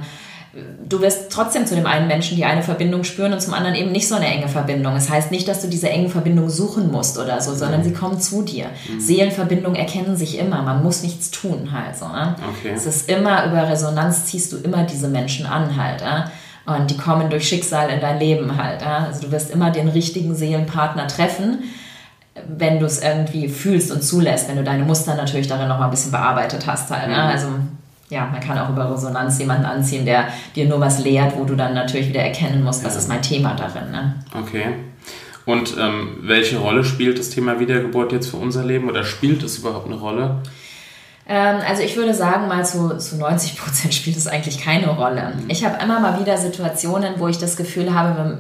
du 0.88 1.02
wirst 1.02 1.32
trotzdem 1.32 1.66
zu 1.66 1.76
dem 1.76 1.86
einen 1.86 2.08
Menschen 2.08 2.38
die 2.38 2.46
eine 2.46 2.64
Verbindung 2.64 3.04
spüren 3.04 3.34
und 3.34 3.42
zum 3.42 3.54
anderen 3.54 3.76
eben 3.76 3.92
nicht 3.92 4.08
so 4.08 4.16
eine 4.16 4.28
enge 4.28 4.48
Verbindung. 4.48 4.94
Das 4.94 5.10
heißt 5.10 5.32
nicht, 5.32 5.48
dass 5.48 5.62
du 5.62 5.68
diese 5.68 5.90
engen 5.90 6.10
Verbindungen 6.10 6.50
suchen 6.50 6.92
musst 6.92 7.18
oder 7.18 7.42
so, 7.42 7.54
sondern 7.54 7.82
mhm. 7.82 7.86
sie 7.86 7.94
kommen 7.94 8.20
zu 8.20 8.42
dir. 8.42 8.68
Mhm. 8.90 9.00
Seelenverbindungen 9.00 9.78
erkennen 9.78 10.16
sich 10.16 10.38
immer. 10.38 10.62
Man 10.62 10.84
muss 10.84 11.04
nichts 11.04 11.32
tun 11.32 11.70
halt 11.72 11.98
so. 11.98 12.08
Ne? 12.08 12.36
Okay. 12.60 12.74
Es 12.76 12.86
ist 12.86 13.10
immer 13.10 13.46
über 13.46 13.70
Resonanz 13.70 14.26
ziehst 14.26 14.54
du 14.54 14.58
immer 14.58 14.84
diese 14.84 15.10
Menschen 15.10 15.46
an 15.46 15.76
halt. 15.82 16.02
Ja? 16.02 16.32
Und 16.68 16.92
die 16.92 16.98
kommen 16.98 17.32
durch 17.32 17.48
Schicksal 17.48 17.90
in 17.90 18.02
dein 18.02 18.20
Leben 18.20 18.62
halt. 18.62 18.82
Ja? 18.82 19.06
Also 19.08 19.22
du 19.22 19.32
wirst 19.32 19.50
immer 19.50 19.72
den 19.72 19.88
richtigen 19.88 20.36
Seelenpartner 20.36 21.08
treffen 21.08 21.64
wenn 22.58 22.80
du 22.80 22.86
es 22.86 23.02
irgendwie 23.02 23.50
fühlst 23.50 23.92
und 23.92 24.04
zulässt, 24.04 24.50
wenn 24.50 24.58
du 24.58 24.64
deine 24.64 24.84
Muster 24.84 25.16
natürlich 25.16 25.48
darin 25.48 25.68
noch 25.68 25.80
mal 25.80 25.86
ein 25.86 25.92
bisschen 25.92 26.12
bearbeitet 26.12 26.66
hast 26.68 26.90
halt. 26.92 27.08
Ne? 27.08 27.16
Mhm. 27.16 27.20
Also 27.20 27.48
ja, 28.10 28.26
man 28.32 28.40
kann 28.40 28.58
auch 28.58 28.70
über 28.70 28.92
Resonanz 28.92 29.38
jemanden 29.40 29.66
anziehen, 29.66 30.06
der 30.06 30.30
dir 30.56 30.66
nur 30.66 30.80
was 30.80 31.00
lehrt, 31.00 31.38
wo 31.38 31.44
du 31.44 31.56
dann 31.56 31.74
natürlich 31.74 32.08
wieder 32.08 32.22
erkennen 32.22 32.64
musst, 32.64 32.86
was 32.86 32.96
ist 32.96 33.10
mein 33.10 33.22
Thema 33.22 33.54
darin. 33.56 33.92
Ne? 33.92 34.16
Okay. 34.40 34.66
Und 35.46 35.76
ähm, 35.80 36.18
welche 36.22 36.58
Rolle 36.58 36.84
spielt 36.84 37.20
das 37.20 37.30
Thema 37.30 37.60
Wiedergeburt 37.60 38.12
jetzt 38.12 38.30
für 38.30 38.38
unser 38.38 38.64
Leben 38.64 38.90
oder 38.90 39.04
spielt 39.04 39.44
es 39.44 39.58
überhaupt 39.58 39.88
eine 39.88 39.96
Rolle? 39.96 40.38
Ähm, 41.28 41.60
also 41.68 41.84
ich 41.84 41.96
würde 41.98 42.14
sagen, 42.14 42.48
mal 42.48 42.66
zu, 42.66 42.98
zu 42.98 43.18
90 43.18 43.58
Prozent 43.58 43.94
spielt 43.94 44.18
es 44.18 44.28
eigentlich 44.28 44.60
keine 44.64 44.90
Rolle. 44.90 45.34
Mhm. 45.36 45.50
Ich 45.50 45.66
habe 45.66 45.84
immer 45.84 46.00
mal 46.00 46.20
wieder 46.20 46.38
Situationen, 46.38 47.16
wo 47.18 47.28
ich 47.28 47.38
das 47.38 47.58
Gefühl 47.58 47.94
habe, 47.94 48.38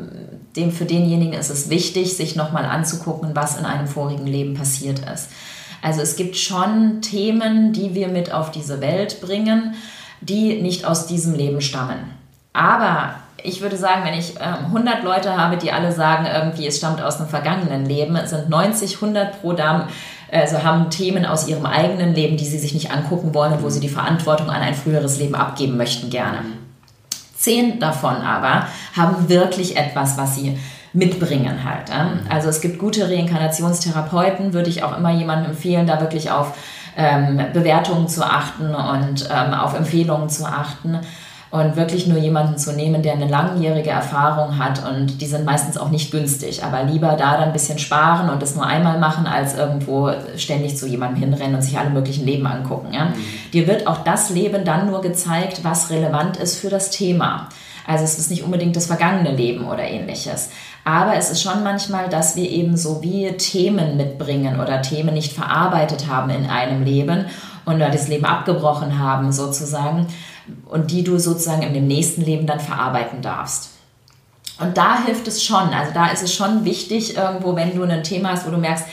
dem, 0.56 0.72
für 0.72 0.86
denjenigen 0.86 1.34
ist 1.34 1.50
es 1.50 1.70
wichtig, 1.70 2.17
sich 2.17 2.36
nochmal 2.36 2.65
anzugucken, 2.65 3.36
was 3.36 3.58
in 3.58 3.65
einem 3.65 3.88
vorigen 3.88 4.25
Leben 4.25 4.56
passiert 4.56 5.00
ist. 5.13 5.29
Also 5.82 6.01
es 6.01 6.15
gibt 6.15 6.36
schon 6.36 7.01
Themen, 7.01 7.74
die 7.74 7.94
wir 7.94 8.08
mit 8.08 8.34
auf 8.34 8.51
diese 8.51 8.82
Welt 8.82 9.22
bringen, 9.22 9.75
die 10.22 10.62
nicht 10.62 10.86
aus 10.86 11.06
diesem 11.06 11.36
Leben 11.36 11.62
stammen. 11.62 12.00
Aber 12.53 13.15
ich 13.44 13.62
würde 13.62 13.77
sagen, 13.77 14.03
wenn 14.03 14.17
ich 14.17 14.38
äh, 14.38 14.39
100 14.39 15.03
Leute 15.03 15.38
habe, 15.38 15.58
die 15.58 15.72
alle 15.72 15.91
sagen, 15.91 16.25
irgendwie 16.25 16.65
es 16.65 16.77
stammt 16.77 17.01
aus 17.01 17.20
einem 17.20 17.29
vergangenen 17.29 17.86
Leben, 17.86 18.17
sind 18.25 18.50
90, 18.50 18.96
100 18.96 19.41
pro 19.41 19.53
Damen, 19.53 19.88
also 20.31 20.63
haben 20.63 20.89
Themen 20.89 21.25
aus 21.25 21.48
ihrem 21.48 21.65
eigenen 21.65 22.13
Leben, 22.13 22.38
die 22.38 22.46
sie 22.46 22.60
sich 22.60 22.74
nicht 22.74 22.91
angucken 22.91 23.34
wollen 23.34 23.53
und 23.53 23.63
wo 23.63 23.69
sie 23.69 23.79
die 23.79 23.89
Verantwortung 23.89 24.50
an 24.50 24.62
ein 24.62 24.75
früheres 24.75 25.19
Leben 25.19 25.36
abgeben 25.36 25.77
möchten 25.77 26.10
gerne. 26.10 26.39
Zehn 27.38 27.79
davon 27.79 28.15
aber 28.15 28.67
haben 28.96 29.29
wirklich 29.29 29.77
etwas, 29.77 30.17
was 30.17 30.36
sie 30.36 30.57
mitbringen 30.93 31.63
halt. 31.63 31.91
Also 32.29 32.50
es 32.50 32.62
gibt 32.62 32.79
gute 32.79 33.10
Reinkarnationstherapeuten, 33.10 34.53
würde 34.53 34.69
ich 34.69 34.84
auch 34.84 34.98
immer 34.98 35.12
jemandem 35.12 35.51
empfehlen, 35.51 35.86
da 35.86 36.01
wirklich 36.01 36.31
auf 36.31 36.57
ähm, 36.98 37.39
Bewertungen 37.53 38.07
zu 38.07 38.25
achten 38.25 38.74
und 38.74 39.29
ähm, 39.31 39.53
auf 39.53 39.75
Empfehlungen 39.75 40.29
zu 40.29 40.46
achten. 40.46 41.00
Und 41.50 41.75
wirklich 41.77 42.08
nur 42.08 42.18
jemanden 42.18 42.58
zu 42.58 42.74
nehmen, 42.74 43.01
der 43.01 43.13
eine 43.13 43.27
langjährige 43.27 43.89
Erfahrung 43.89 44.58
hat 44.58 44.84
und 44.89 45.22
die 45.22 45.25
sind 45.25 45.46
meistens 45.46 45.77
auch 45.77 45.89
nicht 45.89 46.12
günstig, 46.12 46.63
aber 46.63 46.84
lieber 46.84 47.13
da 47.13 47.38
dann 47.38 47.44
ein 47.44 47.54
bisschen 47.54 47.80
sparen 47.80 48.30
und 48.30 48.42
das 48.42 48.56
nur 48.56 48.66
einmal 48.66 49.00
machen, 49.00 49.27
als 49.27 49.56
irgendwo 49.56 50.12
ständig 50.36 50.77
zu 50.77 50.88
jemandem 50.88 51.22
hinrennen 51.22 51.56
und 51.56 51.62
sich 51.62 51.77
alle 51.77 51.89
möglichen 51.89 52.25
Leben 52.25 52.46
angucken. 52.46 52.94
Ja? 52.94 53.06
Mhm. 53.06 53.13
Dir 53.54 53.68
wird 53.68 53.88
auch 53.88 54.04
das 54.04 54.30
Leben 54.30 54.66
dann 54.66 54.88
nur 54.88 55.01
gezeigt, 55.01 55.63
was 55.63 55.89
relevant 55.89 56.38
ist 56.38 56.60
für 56.60 56.70
das 56.70 56.89
Thema. 56.89 57.48
Also 57.88 58.04
es 58.04 58.20
ist 58.20 58.30
nicht 58.30 58.44
unbedingt 58.44 58.75
das 58.75 58.88
vergangene 58.88 59.32
Leben 59.32 59.66
oder 59.66 59.84
ähnliches. 59.84 60.50
Aber 60.84 61.16
es 61.16 61.32
ist 61.32 61.42
schon 61.42 61.63
manchmal, 61.63 62.10
dass 62.10 62.36
wir 62.36 62.50
eben 62.50 62.75
so 62.75 63.01
wie 63.01 63.32
Themen 63.38 63.96
mitbringen 63.96 64.60
oder 64.60 64.82
Themen 64.82 65.13
nicht 65.13 65.32
verarbeitet 65.32 66.08
haben 66.10 66.30
in 66.30 66.50
einem 66.50 66.84
Leben 66.84 67.25
und 67.63 67.80
das 67.80 68.10
Leben 68.10 68.25
abgebrochen 68.25 69.00
haben 69.00 69.32
sozusagen 69.32 70.08
und 70.70 70.92
die 70.92 71.04
du 71.04 71.18
sozusagen 71.20 71.63
in 71.63 71.74
dem 71.74 71.88
nächsten 71.88 72.22
Leben 72.22 72.48
dann 72.48 72.60
verarbeiten 72.60 73.22
darfst. 73.22 73.72
Und 74.60 74.77
da 74.77 75.06
hilft 75.06 75.27
es 75.27 75.44
schon. 75.44 75.74
Also 75.74 75.94
da 75.94 76.08
ist 76.08 76.24
es 76.24 76.34
schon 76.34 76.66
wichtig, 76.66 77.16
irgendwo, 77.16 77.56
wenn 77.56 77.75
du 77.75 77.84
ein 77.84 78.04
Thema 78.04 78.32
hast, 78.32 78.48
wo 78.48 78.51
du 78.51 78.58
merkst, 78.58 78.86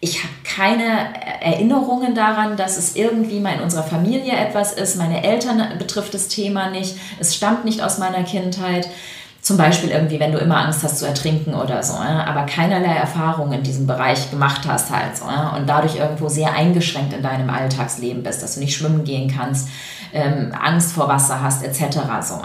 ich 0.00 0.22
habe 0.22 0.32
keine 0.44 1.08
Erinnerungen 1.40 2.14
daran, 2.14 2.56
dass 2.56 2.78
es 2.78 2.94
irgendwie 2.94 3.40
mal 3.40 3.54
in 3.54 3.62
unserer 3.62 3.82
Familie 3.82 4.32
etwas 4.32 4.72
ist. 4.72 4.96
Meine 4.96 5.24
Eltern 5.24 5.60
betrifft 5.78 6.14
das 6.14 6.28
Thema 6.28 6.70
nicht. 6.70 6.94
Es 7.18 7.34
stammt 7.34 7.64
nicht 7.64 7.82
aus 7.82 7.98
meiner 7.98 8.22
Kindheit. 8.22 8.88
Zum 9.40 9.56
Beispiel 9.56 9.90
irgendwie, 9.90 10.20
wenn 10.20 10.32
du 10.32 10.38
immer 10.38 10.58
Angst 10.64 10.82
hast 10.82 10.98
zu 10.98 11.06
ertrinken 11.06 11.54
oder 11.54 11.82
so, 11.82 11.94
aber 11.94 12.44
keinerlei 12.44 12.94
Erfahrung 12.94 13.52
in 13.52 13.62
diesem 13.62 13.86
Bereich 13.86 14.30
gemacht 14.30 14.62
hast 14.68 14.90
halt 14.90 15.16
so, 15.16 15.24
und 15.24 15.68
dadurch 15.68 15.96
irgendwo 15.96 16.28
sehr 16.28 16.52
eingeschränkt 16.52 17.14
in 17.14 17.22
deinem 17.22 17.48
Alltagsleben 17.48 18.22
bist, 18.22 18.42
dass 18.42 18.54
du 18.54 18.60
nicht 18.60 18.76
schwimmen 18.76 19.04
gehen 19.04 19.32
kannst, 19.34 19.68
ähm, 20.12 20.52
Angst 20.60 20.92
vor 20.92 21.08
Wasser 21.08 21.42
hast, 21.42 21.62
etc. 21.62 21.98
So, 22.22 22.40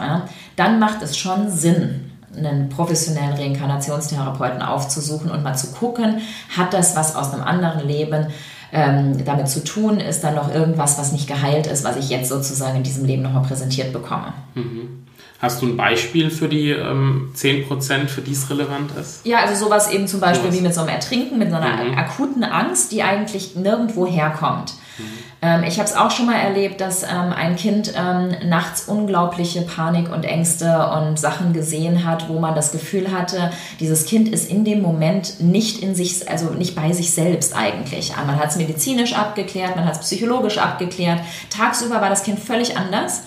dann 0.55 0.79
macht 0.79 1.01
es 1.01 1.17
schon 1.17 1.49
Sinn, 1.49 2.11
einen 2.35 2.69
professionellen 2.69 3.33
Reinkarnationstherapeuten 3.33 4.61
aufzusuchen 4.61 5.29
und 5.29 5.43
mal 5.43 5.55
zu 5.55 5.71
gucken, 5.71 6.21
hat 6.55 6.73
das 6.73 6.95
was 6.95 7.15
aus 7.15 7.33
einem 7.33 7.43
anderen 7.43 7.87
Leben 7.87 8.27
ähm, 8.71 9.23
damit 9.23 9.47
zu 9.47 9.63
tun? 9.63 9.99
Ist 9.99 10.23
da 10.23 10.31
noch 10.31 10.53
irgendwas, 10.53 10.97
was 10.97 11.11
nicht 11.11 11.27
geheilt 11.27 11.67
ist, 11.67 11.83
was 11.83 11.95
ich 11.95 12.09
jetzt 12.09 12.29
sozusagen 12.29 12.77
in 12.77 12.83
diesem 12.83 13.05
Leben 13.05 13.21
nochmal 13.21 13.43
präsentiert 13.43 13.93
bekomme? 13.93 14.33
Mhm. 14.55 15.03
Hast 15.39 15.61
du 15.61 15.65
ein 15.67 15.75
Beispiel 15.75 16.29
für 16.29 16.47
die 16.47 16.69
ähm, 16.69 17.33
10%, 17.35 18.07
für 18.07 18.21
die 18.21 18.31
es 18.31 18.49
relevant 18.49 18.91
ist? 18.99 19.25
Ja, 19.25 19.39
also 19.39 19.65
sowas 19.65 19.91
eben 19.91 20.07
zum 20.07 20.21
Beispiel 20.21 20.51
so 20.51 20.57
wie 20.57 20.61
mit 20.61 20.73
so 20.73 20.81
einem 20.81 20.89
Ertrinken, 20.89 21.37
mit 21.37 21.49
so 21.49 21.57
einer 21.57 21.83
mhm. 21.83 21.97
akuten 21.97 22.43
Angst, 22.45 22.93
die 22.93 23.03
eigentlich 23.03 23.55
nirgendwo 23.55 24.07
herkommt. 24.07 24.73
Mhm. 24.97 25.03
Ähm, 25.41 25.63
ich 25.63 25.79
habe 25.79 25.89
es 25.89 25.95
auch 25.95 26.11
schon 26.11 26.25
mal 26.25 26.37
erlebt, 26.37 26.81
dass 26.81 27.03
ähm, 27.03 27.33
ein 27.35 27.55
Kind 27.55 27.93
ähm, 27.97 28.35
nachts 28.45 28.85
unglaubliche 28.85 29.61
Panik 29.61 30.11
und 30.11 30.23
Ängste 30.23 30.87
und 30.89 31.19
Sachen 31.19 31.53
gesehen 31.53 32.05
hat, 32.05 32.29
wo 32.29 32.39
man 32.39 32.55
das 32.55 32.71
Gefühl 32.71 33.11
hatte, 33.11 33.51
dieses 33.79 34.05
Kind 34.05 34.29
ist 34.29 34.49
in 34.49 34.65
dem 34.65 34.81
Moment 34.81 35.39
nicht 35.39 35.81
in 35.81 35.95
sich, 35.95 36.29
also 36.29 36.51
nicht 36.51 36.75
bei 36.75 36.91
sich 36.93 37.11
selbst 37.11 37.55
eigentlich. 37.55 38.13
Man 38.15 38.39
hat 38.39 38.49
es 38.49 38.55
medizinisch 38.57 39.13
abgeklärt, 39.13 39.75
man 39.75 39.85
hat 39.85 39.93
es 39.93 39.99
psychologisch 39.99 40.57
abgeklärt. 40.57 41.19
Tagsüber 41.49 42.01
war 42.01 42.09
das 42.09 42.23
Kind 42.23 42.39
völlig 42.39 42.77
anders. 42.77 43.23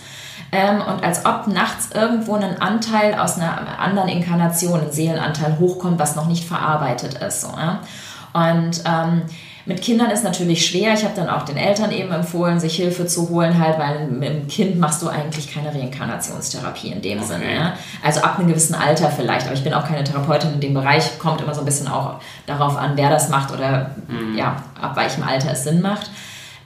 Ähm, 0.53 0.81
und 0.81 1.03
als 1.03 1.27
ob 1.27 1.49
nachts 1.49 1.89
irgendwo 1.93 2.35
ein 2.35 2.61
Anteil 2.61 3.19
aus 3.19 3.37
einer 3.37 3.81
anderen 3.81 4.09
Inkarnation, 4.09 4.81
ein 4.81 4.93
Seelenanteil 4.93 5.59
hochkommt, 5.59 5.99
was 5.99 6.15
noch 6.15 6.27
nicht 6.27 6.45
verarbeitet 6.45 7.15
ist. 7.15 7.41
So, 7.41 7.49
ja? 7.49 7.81
Und 8.33 8.83
ähm, 8.87 9.23
mit 9.67 9.83
Kindern 9.83 10.11
ist 10.11 10.23
natürlich 10.23 10.65
schwer. 10.65 10.95
Ich 10.95 11.03
habe 11.03 11.15
dann 11.17 11.29
auch 11.29 11.43
den 11.43 11.57
Eltern 11.57 11.91
eben 11.91 12.13
empfohlen, 12.13 12.61
sich 12.61 12.77
Hilfe 12.77 13.07
zu 13.07 13.29
holen, 13.29 13.59
halt, 13.59 13.79
weil 13.81 14.07
mit 14.07 14.29
dem 14.29 14.47
Kind 14.47 14.79
machst 14.79 15.03
du 15.03 15.09
eigentlich 15.09 15.53
keine 15.53 15.75
Reinkarnationstherapie 15.75 16.93
in 16.93 17.03
dem 17.03 17.19
okay. 17.19 17.27
Sinne. 17.27 17.55
Ja? 17.55 17.73
Also 18.03 18.21
ab 18.21 18.39
einem 18.39 18.47
gewissen 18.47 18.77
Alter 18.77 19.11
vielleicht. 19.11 19.47
Aber 19.47 19.55
ich 19.55 19.65
bin 19.65 19.75
auch 19.75 19.85
keine 19.85 20.05
Therapeutin 20.05 20.55
in 20.55 20.61
dem 20.61 20.73
Bereich. 20.73 21.19
Kommt 21.19 21.41
immer 21.41 21.53
so 21.53 21.63
ein 21.63 21.65
bisschen 21.65 21.89
auch 21.89 22.21
darauf 22.47 22.79
an, 22.79 22.93
wer 22.95 23.11
das 23.11 23.29
macht 23.29 23.53
oder 23.53 23.91
mhm. 24.07 24.39
ja, 24.39 24.63
ab 24.81 24.97
welchem 24.97 25.25
Alter 25.25 25.51
es 25.51 25.65
Sinn 25.65 25.83
macht. 25.83 26.11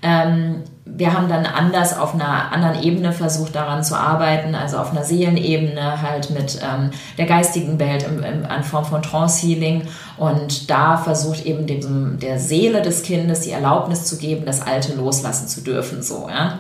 Ähm, 0.03 0.63
wir 0.97 1.13
haben 1.13 1.29
dann 1.29 1.47
anders 1.47 1.97
auf 1.97 2.15
einer 2.15 2.53
anderen 2.53 2.83
Ebene 2.83 3.13
versucht 3.13 3.55
daran 3.55 3.83
zu 3.83 3.97
arbeiten, 3.97 4.55
also 4.55 4.79
auf 4.79 4.91
einer 4.91 5.05
Seelenebene 5.05 6.03
halt 6.03 6.31
mit 6.31 6.61
ähm, 6.63 6.91
der 7.19 7.27
geistigen 7.27 7.79
Welt 7.79 8.03
in, 8.03 8.23
in, 8.23 8.45
in 8.45 8.63
Form 8.65 8.85
von 8.85 9.03
Trance-Healing 9.03 9.83
und 10.17 10.71
da 10.71 10.97
versucht 10.97 11.47
eben 11.47 11.67
dem, 11.67 12.19
der 12.19 12.39
Seele 12.39 12.83
des 12.83 13.03
Kindes 13.03 13.43
die 13.43 13.51
Erlaubnis 13.51 14.05
zu 14.05 14.19
geben, 14.19 14.45
das 14.47 14.63
Alte 14.63 14.95
loslassen 14.95 15.49
zu 15.49 15.63
dürfen, 15.63 16.03
so, 16.03 16.29
ja. 16.29 16.59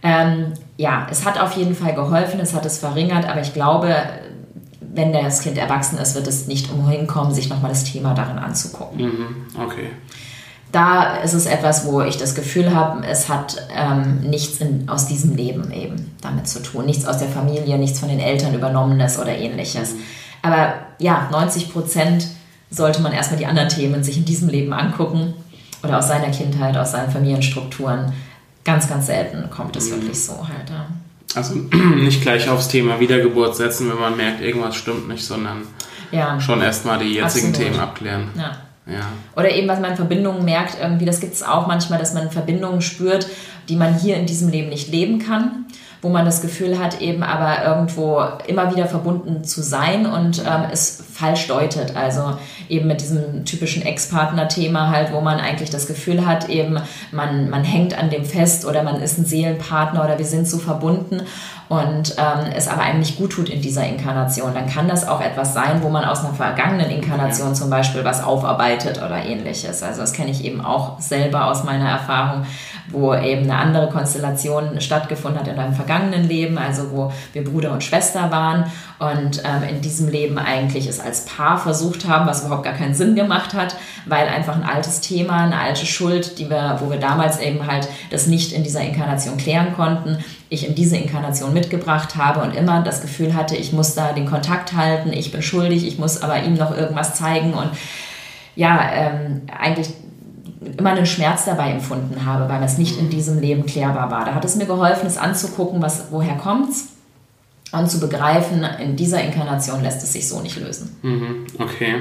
Ähm, 0.00 0.52
ja, 0.76 1.08
es 1.10 1.24
hat 1.24 1.40
auf 1.40 1.56
jeden 1.56 1.74
Fall 1.74 1.94
geholfen, 1.94 2.38
es 2.38 2.54
hat 2.54 2.64
es 2.64 2.78
verringert, 2.78 3.28
aber 3.28 3.40
ich 3.40 3.52
glaube, 3.52 3.96
wenn 4.80 5.12
das 5.12 5.42
Kind 5.42 5.58
erwachsen 5.58 5.98
ist, 5.98 6.14
wird 6.14 6.28
es 6.28 6.46
nicht 6.46 6.72
umhin 6.72 7.08
kommen, 7.08 7.34
sich 7.34 7.48
nochmal 7.48 7.70
das 7.70 7.82
Thema 7.82 8.14
darin 8.14 8.38
anzugucken. 8.38 9.04
Mhm, 9.04 9.36
okay 9.60 9.90
da 10.72 11.16
ist 11.18 11.32
es 11.32 11.46
etwas, 11.46 11.86
wo 11.86 12.02
ich 12.02 12.18
das 12.18 12.34
Gefühl 12.34 12.74
habe, 12.74 13.06
es 13.06 13.28
hat 13.28 13.66
ähm, 13.74 14.20
nichts 14.20 14.58
in, 14.58 14.88
aus 14.88 15.06
diesem 15.06 15.34
Leben 15.34 15.72
eben 15.72 16.14
damit 16.20 16.46
zu 16.46 16.62
tun. 16.62 16.84
Nichts 16.86 17.06
aus 17.06 17.18
der 17.18 17.28
Familie, 17.28 17.78
nichts 17.78 18.00
von 18.00 18.08
den 18.08 18.20
Eltern 18.20 18.54
übernommenes 18.54 19.18
oder 19.18 19.36
ähnliches. 19.36 19.94
Aber 20.42 20.74
ja, 20.98 21.28
90 21.30 21.72
Prozent 21.72 22.26
sollte 22.70 23.00
man 23.00 23.12
erstmal 23.12 23.38
die 23.38 23.46
anderen 23.46 23.70
Themen 23.70 24.04
sich 24.04 24.18
in 24.18 24.26
diesem 24.26 24.48
Leben 24.48 24.72
angucken 24.74 25.34
oder 25.82 25.98
aus 25.98 26.08
seiner 26.08 26.30
Kindheit, 26.30 26.76
aus 26.76 26.92
seinen 26.92 27.10
Familienstrukturen. 27.10 28.12
Ganz, 28.64 28.88
ganz 28.88 29.06
selten 29.06 29.48
kommt 29.48 29.74
es 29.76 29.88
mhm. 29.88 29.94
wirklich 29.94 30.22
so 30.22 30.36
halt. 30.46 30.68
Ja. 30.68 30.86
Also 31.34 31.54
nicht 31.96 32.20
gleich 32.20 32.48
aufs 32.48 32.68
Thema 32.68 33.00
Wiedergeburt 33.00 33.56
setzen, 33.56 33.88
wenn 33.88 33.98
man 33.98 34.16
merkt, 34.16 34.42
irgendwas 34.42 34.76
stimmt 34.76 35.08
nicht, 35.08 35.24
sondern 35.24 35.62
ja. 36.10 36.38
schon 36.38 36.60
erstmal 36.60 36.98
die 36.98 37.14
jetzigen 37.14 37.48
Absolut. 37.48 37.54
Themen 37.70 37.80
abklären. 37.80 38.28
Ja. 38.36 38.67
Oder 39.36 39.50
eben, 39.50 39.68
was 39.68 39.80
man 39.80 39.90
in 39.90 39.96
Verbindungen 39.96 40.44
merkt, 40.44 40.78
irgendwie, 40.80 41.04
das 41.04 41.20
gibt 41.20 41.34
es 41.34 41.42
auch 41.42 41.66
manchmal, 41.66 41.98
dass 41.98 42.14
man 42.14 42.30
Verbindungen 42.30 42.80
spürt, 42.80 43.28
die 43.68 43.76
man 43.76 43.98
hier 43.98 44.16
in 44.16 44.26
diesem 44.26 44.48
Leben 44.48 44.70
nicht 44.70 44.88
leben 44.90 45.18
kann 45.18 45.66
wo 46.00 46.08
man 46.08 46.24
das 46.24 46.42
Gefühl 46.42 46.78
hat, 46.78 47.00
eben 47.00 47.22
aber 47.22 47.64
irgendwo 47.64 48.22
immer 48.46 48.74
wieder 48.74 48.86
verbunden 48.86 49.42
zu 49.42 49.62
sein 49.62 50.06
und 50.06 50.40
ähm, 50.40 50.64
es 50.70 51.02
falsch 51.12 51.48
deutet. 51.48 51.96
Also 51.96 52.38
eben 52.68 52.86
mit 52.86 53.00
diesem 53.00 53.44
typischen 53.44 53.82
Ex-Partner-Thema 53.82 54.90
halt, 54.90 55.12
wo 55.12 55.20
man 55.20 55.40
eigentlich 55.40 55.70
das 55.70 55.88
Gefühl 55.88 56.24
hat, 56.24 56.48
eben 56.48 56.78
man, 57.10 57.50
man 57.50 57.64
hängt 57.64 57.98
an 57.98 58.10
dem 58.10 58.24
fest 58.24 58.64
oder 58.64 58.84
man 58.84 59.02
ist 59.02 59.18
ein 59.18 59.24
Seelenpartner 59.24 60.04
oder 60.04 60.18
wir 60.18 60.26
sind 60.26 60.46
so 60.46 60.58
verbunden 60.58 61.22
und 61.68 62.14
ähm, 62.16 62.50
es 62.54 62.66
aber 62.66 62.82
einem 62.82 63.00
nicht 63.00 63.18
gut 63.18 63.32
tut 63.32 63.50
in 63.50 63.60
dieser 63.60 63.86
Inkarnation, 63.86 64.54
dann 64.54 64.66
kann 64.66 64.88
das 64.88 65.06
auch 65.06 65.20
etwas 65.20 65.52
sein, 65.52 65.82
wo 65.82 65.90
man 65.90 66.04
aus 66.04 66.24
einer 66.24 66.32
vergangenen 66.32 66.90
Inkarnation 66.90 67.54
zum 67.54 67.68
Beispiel 67.68 68.04
was 68.04 68.24
aufarbeitet 68.24 68.98
oder 68.98 69.22
ähnliches. 69.22 69.82
Also 69.82 70.00
das 70.00 70.14
kenne 70.14 70.30
ich 70.30 70.44
eben 70.44 70.62
auch 70.62 70.98
selber 70.98 71.46
aus 71.46 71.64
meiner 71.64 71.90
Erfahrung, 71.90 72.46
wo 72.90 73.14
eben 73.14 73.42
eine 73.42 73.56
andere 73.56 73.90
Konstellation 73.90 74.80
stattgefunden 74.80 75.40
hat 75.40 75.48
in 75.48 75.58
einem 75.58 75.74
vergangenen 75.74 76.26
Leben, 76.26 76.56
also 76.56 76.90
wo 76.90 77.12
wir 77.34 77.44
Bruder 77.44 77.72
und 77.72 77.84
Schwester 77.84 78.30
waren 78.30 78.64
und 78.98 79.42
ähm, 79.44 79.68
in 79.68 79.82
diesem 79.82 80.08
Leben 80.08 80.38
eigentlich 80.38 80.86
es 80.86 81.00
als 81.00 81.26
Paar 81.26 81.58
versucht 81.58 82.08
haben, 82.08 82.26
was 82.26 82.44
überhaupt 82.44 82.64
gar 82.64 82.72
keinen 82.72 82.94
Sinn 82.94 83.14
gemacht 83.14 83.52
hat, 83.52 83.76
weil 84.06 84.26
einfach 84.26 84.56
ein 84.56 84.64
altes 84.64 85.02
Thema, 85.02 85.44
eine 85.44 85.58
alte 85.58 85.84
Schuld, 85.84 86.38
die 86.38 86.48
wir, 86.48 86.78
wo 86.80 86.90
wir 86.90 86.98
damals 86.98 87.38
eben 87.40 87.66
halt 87.66 87.88
das 88.10 88.26
nicht 88.26 88.52
in 88.52 88.64
dieser 88.64 88.80
Inkarnation 88.80 89.36
klären 89.36 89.74
konnten, 89.76 90.24
ich 90.50 90.66
in 90.66 90.74
diese 90.74 90.96
Inkarnation 90.96 91.52
mitgebracht 91.52 92.16
habe 92.16 92.40
und 92.40 92.54
immer 92.54 92.82
das 92.82 93.02
Gefühl 93.02 93.34
hatte, 93.34 93.56
ich 93.56 93.72
muss 93.72 93.94
da 93.94 94.12
den 94.12 94.26
Kontakt 94.26 94.72
halten, 94.74 95.12
ich 95.12 95.30
bin 95.30 95.42
schuldig, 95.42 95.86
ich 95.86 95.98
muss 95.98 96.22
aber 96.22 96.42
ihm 96.42 96.54
noch 96.54 96.76
irgendwas 96.76 97.14
zeigen 97.14 97.54
und 97.54 97.70
ja, 98.56 98.90
ähm, 98.92 99.42
eigentlich 99.56 99.88
immer 100.76 100.90
einen 100.90 101.06
Schmerz 101.06 101.44
dabei 101.44 101.70
empfunden 101.70 102.24
habe, 102.24 102.48
weil 102.48 102.62
es 102.62 102.78
nicht 102.78 102.98
in 102.98 103.10
diesem 103.10 103.40
Leben 103.40 103.66
klärbar 103.66 104.10
war. 104.10 104.24
Da 104.24 104.34
hat 104.34 104.44
es 104.44 104.56
mir 104.56 104.66
geholfen, 104.66 105.06
es 105.06 105.16
anzugucken, 105.16 105.80
was, 105.80 106.06
woher 106.10 106.36
kommt's 106.36 106.88
und 107.70 107.90
zu 107.90 108.00
begreifen, 108.00 108.64
in 108.82 108.96
dieser 108.96 109.22
Inkarnation 109.22 109.82
lässt 109.82 110.02
es 110.02 110.12
sich 110.12 110.26
so 110.26 110.40
nicht 110.40 110.58
lösen. 110.58 110.96
Mhm, 111.02 111.46
okay. 111.58 111.96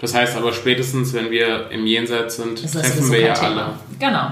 Das 0.00 0.14
heißt 0.14 0.36
aber 0.36 0.52
spätestens, 0.52 1.14
wenn 1.14 1.30
wir 1.30 1.70
im 1.70 1.86
Jenseits 1.86 2.36
sind, 2.36 2.60
treffen 2.60 3.10
wir 3.12 3.20
ja 3.20 3.32
Thema. 3.32 3.48
alle. 3.48 3.72
Genau. 3.98 4.26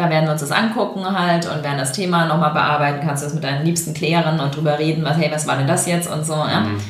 Da 0.00 0.08
werden 0.08 0.24
wir 0.24 0.32
uns 0.32 0.40
das 0.40 0.50
angucken 0.50 1.04
halt 1.04 1.44
und 1.44 1.62
werden 1.62 1.76
das 1.76 1.92
Thema 1.92 2.24
nochmal 2.24 2.52
bearbeiten. 2.52 3.06
Kannst 3.06 3.22
du 3.22 3.26
das 3.26 3.34
mit 3.34 3.44
deinen 3.44 3.66
Liebsten 3.66 3.92
klären 3.92 4.40
und 4.40 4.56
drüber 4.56 4.78
reden, 4.78 5.04
was, 5.04 5.18
hey, 5.18 5.30
was 5.30 5.46
war 5.46 5.58
denn 5.58 5.66
das 5.66 5.86
jetzt 5.86 6.10
und 6.10 6.24
so. 6.24 6.32
Ja? 6.32 6.60
Mhm. 6.60 6.80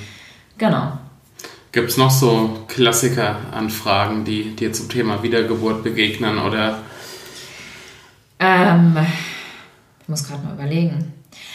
Genau. 0.56 0.92
Gibt 1.72 1.90
es 1.90 1.96
noch 1.96 2.12
so 2.12 2.64
Klassiker-Anfragen, 2.68 4.24
die 4.24 4.54
dir 4.54 4.72
zum 4.72 4.88
Thema 4.88 5.24
Wiedergeburt 5.24 5.82
begegnen 5.82 6.38
oder? 6.38 6.78
Ähm, 8.38 8.96
ich 10.02 10.08
muss 10.08 10.22
gerade 10.22 10.44
mal 10.44 10.54
überlegen. 10.54 11.12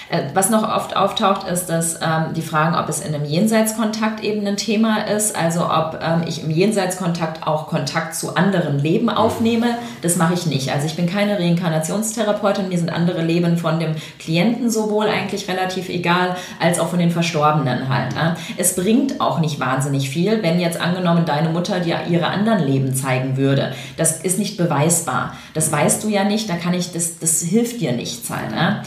Äh, 0.10 0.24
was 0.34 0.50
noch 0.50 0.64
oft 0.64 0.96
auftaucht, 0.96 1.48
ist, 1.48 1.68
dass 1.68 1.96
ähm, 1.96 2.34
die 2.36 2.42
Fragen, 2.42 2.76
ob 2.76 2.88
es 2.90 3.00
in 3.00 3.14
einem 3.14 3.26
Jenseitskontakt 3.26 4.24
eben 4.24 4.46
ein 4.46 4.58
Thema 4.58 5.08
ist, 5.08 5.36
also 5.36 5.66
ob 5.66 6.00
ähm, 6.02 6.24
ich 6.28 6.44
im 6.44 6.52
Jenseitskontakt 6.52 7.46
auch 7.48 7.68
Kontakt 7.68 8.16
zu 8.16 8.36
anderen 8.36 8.80
Leben 8.80 9.10
aufnehme, 9.10 9.78
das 10.02 10.16
mache 10.18 10.36
ich 10.36 10.46
nicht. 10.46 10.72
Also 10.72 10.86
ich 10.86 10.96
bin 10.96 11.08
keine 11.08 11.40
Reinkarnationstherapeutin, 11.40 12.70
mir 12.70 12.78
sind 12.78 12.92
andere 12.92 13.24
Leben 13.24 13.58
von 13.58 13.80
dem 13.80 13.96
Klienten 14.20 14.70
sowohl 14.70 15.08
eigentlich 15.08 15.48
relativ 15.48 15.90
egal, 15.90 16.36
als 16.60 16.80
auch 16.80 16.90
von 16.90 17.00
den 17.00 17.12
Verstorbenen 17.12 17.90
halt. 17.90 18.14
Ja. 18.14 18.36
Es 18.58 18.76
bringt 18.76 19.20
auch 19.22 19.40
nicht 19.40 19.60
wahnsinnig 19.60 20.10
viel, 20.10 20.44
wenn 20.44 20.60
jetzt 20.60 20.80
angenommen 20.80 21.26
deine 21.26 21.50
Mutter 21.50 21.80
dir 21.80 22.02
ihre 22.10 22.28
anderen 22.28 22.64
Leben 22.64 22.94
zeigen 22.94 23.38
würde. 23.38 23.74
Das 23.98 24.22
ist 24.22 24.38
nicht 24.38 24.58
beweisbar. 24.58 25.36
Das 25.54 25.72
weißt 25.72 26.04
du 26.04 26.10
ja 26.10 26.24
nicht, 26.24 26.50
da 26.50 26.56
kann 26.56 26.74
ich, 26.74 26.92
das, 26.92 27.18
das 27.18 27.42
hilft 27.42 27.82
dir 27.82 27.94
nichts 27.94 28.30
halt. 28.30 28.52
Ja. 28.52 28.84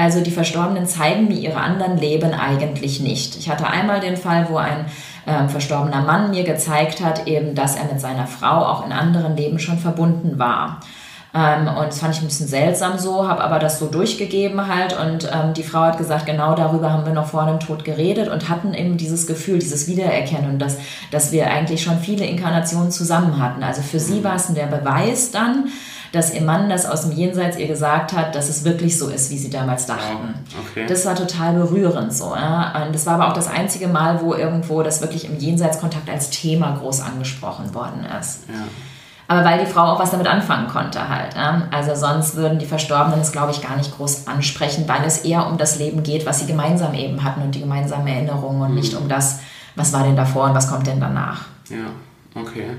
Also 0.00 0.22
die 0.22 0.30
Verstorbenen 0.30 0.86
zeigen 0.86 1.28
mir 1.28 1.38
ihre 1.38 1.60
anderen 1.60 1.98
Leben 1.98 2.32
eigentlich 2.32 3.00
nicht. 3.00 3.36
Ich 3.36 3.50
hatte 3.50 3.66
einmal 3.66 4.00
den 4.00 4.16
Fall, 4.16 4.46
wo 4.48 4.56
ein 4.56 4.86
ähm, 5.26 5.50
verstorbener 5.50 6.00
Mann 6.00 6.30
mir 6.30 6.44
gezeigt 6.44 7.04
hat, 7.04 7.26
eben, 7.26 7.54
dass 7.54 7.76
er 7.76 7.84
mit 7.84 8.00
seiner 8.00 8.26
Frau 8.26 8.64
auch 8.64 8.86
in 8.86 8.92
anderen 8.92 9.36
Leben 9.36 9.58
schon 9.58 9.78
verbunden 9.78 10.38
war. 10.38 10.80
Ähm, 11.34 11.68
und 11.68 11.88
das 11.88 12.00
fand 12.00 12.14
ich 12.14 12.22
ein 12.22 12.28
bisschen 12.28 12.48
seltsam 12.48 12.98
so, 12.98 13.28
habe 13.28 13.44
aber 13.44 13.58
das 13.58 13.78
so 13.78 13.86
durchgegeben 13.86 14.66
halt 14.74 14.98
und 14.98 15.30
ähm, 15.32 15.52
die 15.54 15.62
Frau 15.62 15.80
hat 15.80 15.98
gesagt, 15.98 16.24
genau 16.24 16.54
darüber 16.54 16.90
haben 16.90 17.04
wir 17.04 17.12
noch 17.12 17.26
vor 17.26 17.44
dem 17.44 17.60
Tod 17.60 17.84
geredet 17.84 18.28
und 18.28 18.48
hatten 18.48 18.72
eben 18.72 18.96
dieses 18.96 19.26
Gefühl, 19.26 19.58
dieses 19.58 19.86
Wiedererkennen, 19.86 20.58
dass, 20.58 20.78
dass 21.12 21.30
wir 21.30 21.48
eigentlich 21.48 21.82
schon 21.82 21.98
viele 21.98 22.24
Inkarnationen 22.24 22.90
zusammen 22.90 23.40
hatten. 23.40 23.62
Also 23.62 23.82
für 23.82 24.00
sie 24.00 24.24
war 24.24 24.36
es 24.36 24.52
der 24.52 24.66
Beweis 24.66 25.30
dann, 25.30 25.68
dass 26.12 26.34
ihr 26.34 26.42
Mann 26.42 26.68
das 26.68 26.86
aus 26.86 27.02
dem 27.02 27.12
Jenseits 27.12 27.56
ihr 27.56 27.68
gesagt 27.68 28.12
hat, 28.12 28.34
dass 28.34 28.48
es 28.48 28.64
wirklich 28.64 28.98
so 28.98 29.08
ist, 29.08 29.30
wie 29.30 29.38
sie 29.38 29.50
damals 29.50 29.86
dachten. 29.86 30.34
Okay. 30.70 30.86
Das 30.86 31.06
war 31.06 31.14
total 31.14 31.54
berührend 31.54 32.12
so. 32.12 32.34
Ja? 32.34 32.84
Und 32.84 32.94
das 32.94 33.06
war 33.06 33.14
aber 33.14 33.28
auch 33.28 33.32
das 33.32 33.48
einzige 33.48 33.86
Mal, 33.86 34.20
wo 34.20 34.34
irgendwo 34.34 34.82
das 34.82 35.00
wirklich 35.00 35.24
im 35.26 35.38
Jenseitskontakt 35.38 36.10
als 36.10 36.30
Thema 36.30 36.76
groß 36.80 37.00
angesprochen 37.02 37.74
worden 37.74 38.04
ist. 38.20 38.48
Ja. 38.48 38.54
Aber 39.28 39.44
weil 39.44 39.64
die 39.64 39.70
Frau 39.70 39.82
auch 39.82 40.00
was 40.00 40.10
damit 40.10 40.26
anfangen 40.26 40.66
konnte 40.66 41.08
halt. 41.08 41.36
Ja? 41.36 41.68
Also 41.70 41.94
sonst 41.94 42.34
würden 42.34 42.58
die 42.58 42.66
Verstorbenen 42.66 43.20
es, 43.20 43.30
glaube 43.30 43.52
ich, 43.52 43.62
gar 43.62 43.76
nicht 43.76 43.96
groß 43.96 44.26
ansprechen, 44.26 44.88
weil 44.88 45.04
es 45.04 45.18
eher 45.18 45.46
um 45.46 45.56
das 45.56 45.78
Leben 45.78 46.02
geht, 46.02 46.26
was 46.26 46.40
sie 46.40 46.46
gemeinsam 46.46 46.94
eben 46.94 47.22
hatten 47.22 47.42
und 47.42 47.54
die 47.54 47.60
gemeinsamen 47.60 48.08
Erinnerungen 48.08 48.62
und 48.62 48.70
mhm. 48.70 48.80
nicht 48.80 48.94
um 48.94 49.08
das, 49.08 49.38
was 49.76 49.92
war 49.92 50.02
denn 50.02 50.16
davor 50.16 50.46
und 50.46 50.54
was 50.54 50.68
kommt 50.68 50.88
denn 50.88 50.98
danach. 50.98 51.42
Ja, 51.68 51.76
okay. 52.34 52.70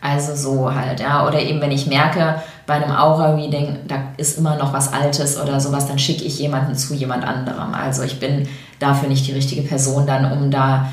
Also 0.00 0.34
so 0.34 0.74
halt, 0.74 1.00
ja. 1.00 1.26
Oder 1.26 1.40
eben, 1.40 1.60
wenn 1.60 1.70
ich 1.70 1.86
merke, 1.86 2.36
bei 2.66 2.74
einem 2.74 2.92
Aura-Reading, 2.96 3.80
da 3.86 3.96
ist 4.16 4.38
immer 4.38 4.56
noch 4.56 4.72
was 4.72 4.92
Altes 4.92 5.40
oder 5.40 5.60
sowas, 5.60 5.88
dann 5.88 5.98
schicke 5.98 6.24
ich 6.24 6.38
jemanden 6.38 6.74
zu 6.74 6.94
jemand 6.94 7.24
anderem. 7.24 7.74
Also 7.74 8.02
ich 8.02 8.20
bin 8.20 8.48
dafür 8.78 9.08
nicht 9.08 9.26
die 9.26 9.32
richtige 9.32 9.62
Person 9.62 10.06
dann, 10.06 10.32
um 10.32 10.50
da, 10.50 10.88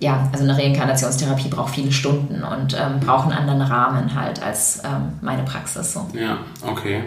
ja, 0.00 0.28
also 0.32 0.44
eine 0.44 0.56
Reinkarnationstherapie 0.56 1.48
braucht 1.48 1.74
viele 1.74 1.92
Stunden 1.92 2.42
und 2.42 2.74
ähm, 2.74 3.00
braucht 3.00 3.30
einen 3.30 3.38
anderen 3.38 3.62
Rahmen 3.62 4.14
halt 4.14 4.42
als 4.42 4.82
ähm, 4.84 5.18
meine 5.20 5.42
Praxis 5.42 5.92
so. 5.92 6.06
Ja, 6.14 6.38
okay. 6.66 7.04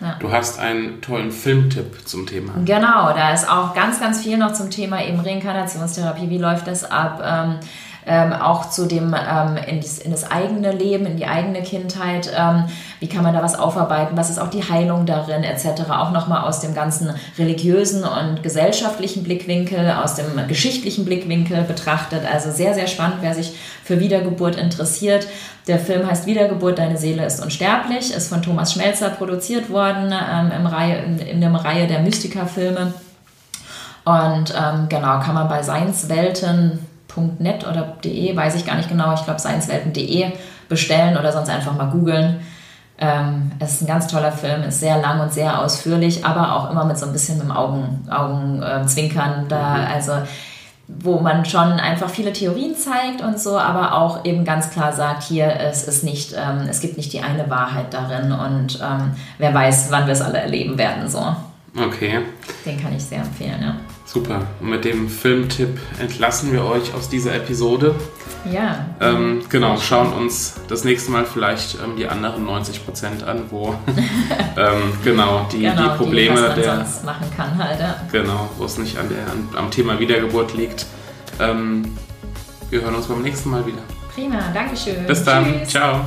Ja. 0.00 0.14
Du 0.20 0.30
hast 0.30 0.60
einen 0.60 1.00
tollen 1.00 1.32
Filmtipp 1.32 2.06
zum 2.06 2.26
Thema. 2.26 2.52
Genau, 2.64 3.12
da 3.12 3.32
ist 3.34 3.50
auch 3.50 3.74
ganz, 3.74 4.00
ganz 4.00 4.22
viel 4.22 4.38
noch 4.38 4.52
zum 4.52 4.70
Thema 4.70 5.04
eben 5.04 5.18
Reinkarnationstherapie. 5.18 6.30
Wie 6.30 6.38
läuft 6.38 6.68
das 6.68 6.88
ab? 6.88 7.20
Ähm, 7.24 7.56
ähm, 8.06 8.32
auch 8.32 8.70
zu 8.70 8.86
dem 8.86 9.14
ähm, 9.14 9.56
in, 9.66 9.80
das, 9.80 9.98
in, 9.98 10.10
das, 10.10 10.30
eigene 10.30 10.72
Leben, 10.72 11.06
in 11.06 11.16
die 11.16 11.26
eigene 11.26 11.62
Kindheit. 11.62 12.30
Ähm, 12.36 12.64
wie 13.00 13.08
kann 13.08 13.22
man 13.22 13.34
da 13.34 13.42
was 13.42 13.58
aufarbeiten? 13.58 14.16
Was 14.16 14.30
ist 14.30 14.38
auch 14.38 14.50
die 14.50 14.62
Heilung 14.62 15.06
darin, 15.06 15.44
etc. 15.44 15.90
Auch 15.90 16.10
nochmal 16.10 16.44
aus 16.44 16.60
dem 16.60 16.74
ganzen 16.74 17.12
religiösen 17.38 18.04
und 18.04 18.42
gesellschaftlichen 18.42 19.22
Blickwinkel, 19.22 19.90
aus 19.90 20.14
dem 20.14 20.26
geschichtlichen 20.48 21.04
Blickwinkel 21.04 21.62
betrachtet. 21.62 22.22
Also 22.30 22.50
sehr, 22.50 22.74
sehr 22.74 22.86
spannend, 22.86 23.18
wer 23.20 23.34
sich 23.34 23.54
für 23.84 24.00
Wiedergeburt 24.00 24.56
interessiert. 24.56 25.26
Der 25.66 25.78
Film 25.78 26.06
heißt 26.06 26.24
Wiedergeburt, 26.24 26.78
deine 26.78 26.96
Seele 26.96 27.26
ist 27.26 27.42
unsterblich, 27.42 28.14
ist 28.14 28.28
von 28.28 28.40
Thomas 28.40 28.72
Schmelzer 28.72 29.10
produziert 29.10 29.68
worden 29.68 30.12
ähm, 30.12 30.50
im 30.56 30.66
Reihe, 30.66 30.96
in, 31.02 31.18
in 31.18 31.40
der 31.42 31.52
Reihe 31.52 31.86
der 31.86 32.00
Mystiker-Filme. 32.00 32.94
Und 34.04 34.54
ähm, 34.56 34.88
genau, 34.88 35.20
kann 35.20 35.34
man 35.34 35.48
bei 35.48 35.62
Science 35.62 36.08
Welten 36.08 36.87
.net 37.14 37.66
oder 37.66 37.96
.de, 38.04 38.36
weiß 38.36 38.54
ich 38.54 38.66
gar 38.66 38.76
nicht 38.76 38.88
genau, 38.88 39.14
ich 39.14 39.24
glaube 39.24 39.40
sciencewelten.de 39.40 40.32
bestellen 40.68 41.16
oder 41.16 41.32
sonst 41.32 41.50
einfach 41.50 41.76
mal 41.76 41.90
googeln. 41.90 42.40
Ähm, 43.00 43.52
es 43.60 43.74
ist 43.74 43.82
ein 43.82 43.86
ganz 43.86 44.08
toller 44.08 44.32
Film, 44.32 44.62
ist 44.64 44.80
sehr 44.80 45.00
lang 45.00 45.20
und 45.20 45.32
sehr 45.32 45.60
ausführlich, 45.60 46.24
aber 46.24 46.56
auch 46.56 46.70
immer 46.70 46.84
mit 46.84 46.98
so 46.98 47.06
ein 47.06 47.12
bisschen 47.12 47.38
mit 47.38 47.46
dem 47.46 47.52
Augen, 47.52 48.08
Augenzwinkern 48.10 49.46
äh, 49.46 49.48
da, 49.48 49.74
mhm. 49.76 49.86
also 49.94 50.12
wo 50.88 51.20
man 51.20 51.44
schon 51.44 51.72
einfach 51.72 52.08
viele 52.08 52.32
Theorien 52.32 52.74
zeigt 52.74 53.20
und 53.20 53.38
so, 53.38 53.58
aber 53.58 53.92
auch 53.92 54.24
eben 54.24 54.44
ganz 54.44 54.70
klar 54.70 54.92
sagt, 54.92 55.22
hier, 55.22 55.60
es 55.60 55.86
ist 55.86 56.02
nicht, 56.02 56.32
ähm, 56.32 56.66
es 56.68 56.80
gibt 56.80 56.96
nicht 56.96 57.12
die 57.12 57.20
eine 57.20 57.48
Wahrheit 57.50 57.92
darin 57.92 58.32
und 58.32 58.80
ähm, 58.82 59.12
wer 59.36 59.52
weiß, 59.52 59.88
wann 59.90 60.06
wir 60.06 60.14
es 60.14 60.22
alle 60.22 60.38
erleben 60.38 60.78
werden, 60.78 61.08
so. 61.08 61.36
Okay. 61.78 62.20
Den 62.64 62.82
kann 62.82 62.96
ich 62.96 63.04
sehr 63.04 63.18
empfehlen, 63.18 63.60
ja. 63.60 63.74
Super. 64.08 64.46
Und 64.60 64.70
mit 64.70 64.86
dem 64.86 65.06
Filmtipp 65.08 65.78
entlassen 65.98 66.50
wir 66.50 66.64
euch 66.64 66.94
aus 66.94 67.10
dieser 67.10 67.34
Episode. 67.34 67.94
Ja. 68.50 68.86
Ähm, 69.02 69.42
genau, 69.50 69.76
schauen 69.76 70.14
uns 70.14 70.54
das 70.66 70.84
nächste 70.84 71.10
Mal 71.10 71.26
vielleicht 71.26 71.74
ähm, 71.74 71.96
die 71.96 72.06
anderen 72.06 72.46
90 72.46 72.86
Prozent 72.86 73.22
an, 73.22 73.42
wo 73.50 73.74
ähm, 74.56 74.94
genau, 75.04 75.46
die, 75.52 75.60
genau, 75.60 75.82
die 75.82 75.98
Probleme 75.98 76.36
die, 76.36 76.40
was 76.40 76.48
man 76.48 76.58
der. 76.58 76.76
Sonst 76.76 77.04
machen 77.04 77.26
kann 77.36 77.58
halt, 77.58 77.80
ja. 77.80 77.96
Genau, 78.10 78.48
wo 78.56 78.64
es 78.64 78.78
nicht 78.78 78.96
an 78.96 79.10
der, 79.10 79.26
an, 79.30 79.48
am 79.54 79.70
Thema 79.70 79.98
Wiedergeburt 79.98 80.54
liegt. 80.54 80.86
Ähm, 81.38 81.94
wir 82.70 82.80
hören 82.80 82.94
uns 82.94 83.08
beim 83.08 83.20
nächsten 83.20 83.50
Mal 83.50 83.66
wieder. 83.66 83.82
Prima, 84.14 84.40
Dankeschön. 84.54 85.06
Bis 85.06 85.22
dann. 85.22 85.60
Tschüss. 85.60 85.68
Ciao. 85.68 86.06